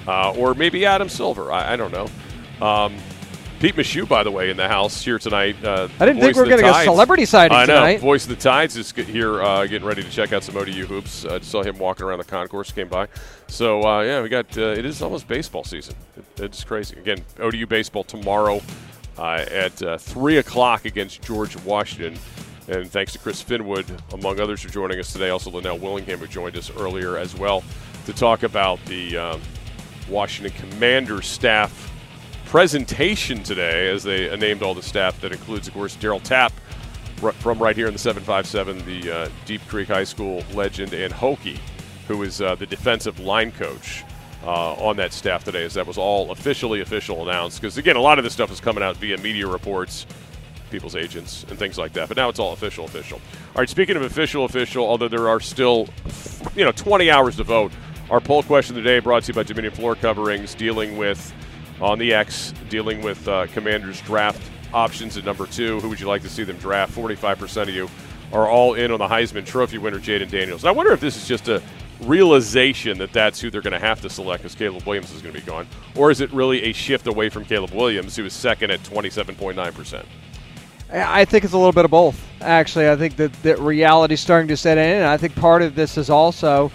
[0.08, 1.52] uh, or maybe Adam Silver.
[1.52, 2.66] I, I don't know.
[2.66, 2.98] Um,
[3.60, 5.56] Pete Michaud, by the way, in the house here tonight.
[5.64, 6.86] Uh, I didn't think we were gonna get Tides.
[6.86, 7.76] celebrity sighting I know.
[7.76, 8.00] tonight.
[8.00, 11.26] Voice of the Tides is here, uh, getting ready to check out some ODU hoops.
[11.26, 13.08] I saw him walking around the concourse, came by.
[13.48, 14.56] So uh, yeah, we got.
[14.56, 15.96] Uh, it is almost baseball season.
[16.16, 16.98] It, it's crazy.
[16.98, 18.62] Again, ODU baseball tomorrow
[19.18, 22.20] uh, at uh, three o'clock against George Washington.
[22.68, 25.30] And thanks to Chris Finwood, among others, for joining us today.
[25.30, 27.64] Also, Linnell Willingham, who joined us earlier as well,
[28.06, 29.42] to talk about the um,
[30.10, 31.92] Washington Commanders staff
[32.48, 35.20] presentation today, as they named all the staff.
[35.22, 36.54] That includes, of course, Darryl Tapp
[37.40, 41.60] from right here in the 757, the uh, Deep Creek High School legend, and Hokie,
[42.08, 44.04] who is uh, the defensive line coach.
[44.44, 47.60] uh, on that staff today, as that was all officially official announced.
[47.62, 50.06] Because again, a lot of this stuff is coming out via media reports,
[50.70, 52.08] people's agents, and things like that.
[52.08, 53.20] But now it's all official, official.
[53.56, 53.70] All right.
[53.70, 55.90] Speaking of official, official, although there are still,
[56.56, 57.72] you know, 20 hours to vote.
[58.10, 61.34] Our poll question today brought to you by Dominion Floor Coverings, dealing with
[61.82, 64.42] on the X, dealing with uh, Commanders draft
[64.74, 65.80] options at number two.
[65.80, 66.94] Who would you like to see them draft?
[66.94, 67.90] 45% of you
[68.34, 70.64] are all in on the Heisman Trophy winner, Jayden Daniels.
[70.64, 71.62] And I wonder if this is just a
[72.02, 75.34] realization that that's who they're going to have to select because Caleb Williams is going
[75.34, 78.34] to be gone, or is it really a shift away from Caleb Williams, who is
[78.34, 80.06] second at 27.9%?
[80.90, 82.22] I think it's a little bit of both.
[82.40, 85.76] Actually, I think that, that reality's starting to set in, and I think part of
[85.76, 86.72] this is also,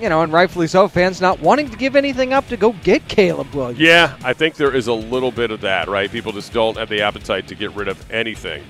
[0.00, 3.06] you know, and rightfully so, fans not wanting to give anything up to go get
[3.08, 3.78] Caleb Williams.
[3.78, 6.10] Yeah, I think there is a little bit of that, right?
[6.10, 8.64] People just don't have the appetite to get rid of anything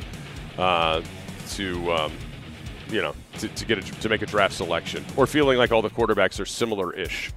[0.59, 1.03] uh,
[1.51, 2.12] to, um,
[2.89, 5.83] you know, to, to get a, to make a draft selection, or feeling like all
[5.83, 7.33] the quarterbacks are similar-ish.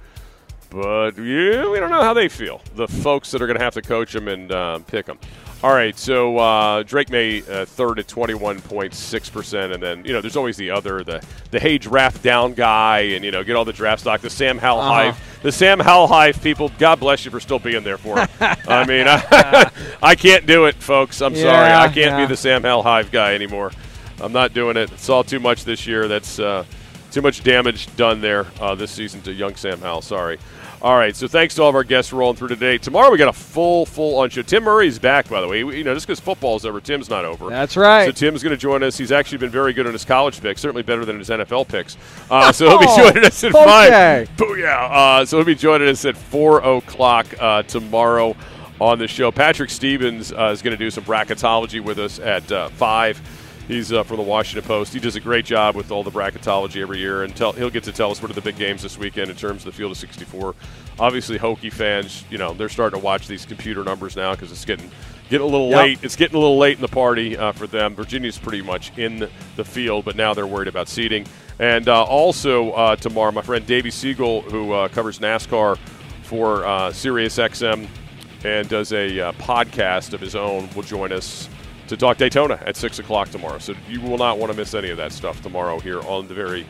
[0.70, 2.60] But yeah, we don't know how they feel.
[2.74, 5.18] The folks that are going to have to coach them and uh, pick them.
[5.60, 9.82] All right, so uh, Drake Maye uh, third at twenty one point six percent, and
[9.82, 13.32] then you know there's always the other the the hey draft down guy, and you
[13.32, 14.20] know get all the draft stock.
[14.20, 14.92] The Sam Howell Uh-huh.
[15.12, 16.70] Hive, the Sam Howell Hive people.
[16.78, 18.28] God bless you for still being there for him.
[18.68, 19.68] I mean, I,
[20.02, 21.20] I can't do it, folks.
[21.20, 22.20] I'm sorry, I can't yeah.
[22.20, 23.72] be the Sam Howell Hive guy anymore.
[24.20, 24.92] I'm not doing it.
[24.92, 26.06] It's all too much this year.
[26.06, 26.64] That's uh,
[27.10, 30.02] too much damage done there uh, this season to young Sam Howell.
[30.02, 30.38] Sorry.
[30.80, 32.78] All right, so thanks to all of our guests rolling through today.
[32.78, 34.42] Tomorrow we got a full, full on show.
[34.42, 35.58] Tim Murray's back, by the way.
[35.58, 37.50] You know, just because football's over, Tim's not over.
[37.50, 38.06] That's right.
[38.06, 38.96] So Tim's going to join us.
[38.96, 41.96] He's actually been very good on his college picks, certainly better than his NFL picks.
[42.30, 43.64] Uh, so he'll be Oh, joining us at okay.
[43.64, 44.36] five.
[44.36, 44.90] Booyah!
[45.20, 48.36] Uh, so he'll be joining us at four o'clock uh, tomorrow
[48.80, 49.32] on the show.
[49.32, 53.20] Patrick Stevens uh, is going to do some bracketology with us at uh, five.
[53.68, 54.94] He's uh, from the Washington Post.
[54.94, 57.84] He does a great job with all the bracketology every year, and tell, he'll get
[57.84, 59.92] to tell us what are the big games this weekend in terms of the field
[59.92, 60.54] of 64.
[60.98, 64.64] Obviously, Hokie fans, you know, they're starting to watch these computer numbers now because it's
[64.64, 64.90] getting
[65.28, 65.76] getting a little Yep.
[65.76, 65.98] late.
[66.02, 67.94] It's getting a little late in the party uh, for them.
[67.94, 71.26] Virginia's pretty much in the field, but now they're worried about seating.
[71.58, 75.76] And uh, also uh, tomorrow, my friend Davey Segal, who uh, covers NASCAR
[76.22, 81.50] for uh, Sirius and does a uh, podcast of his own, will join us
[81.88, 83.58] to talk Daytona at 6 o'clock tomorrow.
[83.58, 86.34] So you will not want to miss any of that stuff tomorrow here on the
[86.34, 86.66] very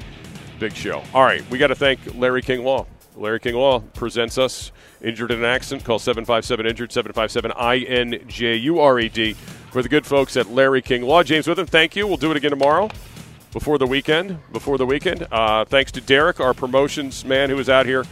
[0.58, 1.02] big show.
[1.12, 2.86] All right, we got to thank Larry King Law.
[3.16, 4.70] Larry King Law presents us
[5.02, 5.84] injured in an accident.
[5.84, 9.36] Call 757 injured 757 INJURED
[9.70, 11.22] for the good folks at Larry King Law.
[11.22, 12.06] James with Witham, thank you.
[12.06, 12.88] We'll do it again tomorrow
[13.52, 14.38] before the weekend.
[14.52, 15.26] Before the weekend.
[15.30, 18.04] Uh, thanks to Derek, our promotions man, who is out here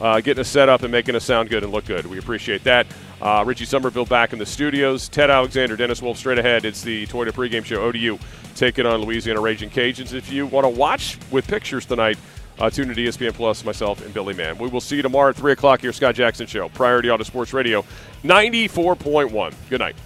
[0.00, 2.06] uh, getting us set up and making us sound good and look good.
[2.06, 2.86] We appreciate that.
[3.20, 5.08] Uh, Richie Somerville back in the studios.
[5.08, 6.64] Ted Alexander, Dennis Wolf straight ahead.
[6.64, 7.82] It's the Toyota pregame show.
[7.82, 8.18] ODU
[8.54, 10.12] taking on Louisiana Raging Cajuns.
[10.12, 12.18] If you want to watch with pictures tonight,
[12.58, 14.58] uh, tune into ESPN Plus, myself, and Billy Mann.
[14.58, 16.68] We will see you tomorrow at 3 o'clock here, Scott Jackson Show.
[16.68, 17.84] Priority Auto Sports Radio,
[18.24, 19.54] 94.1.
[19.68, 19.96] Good night.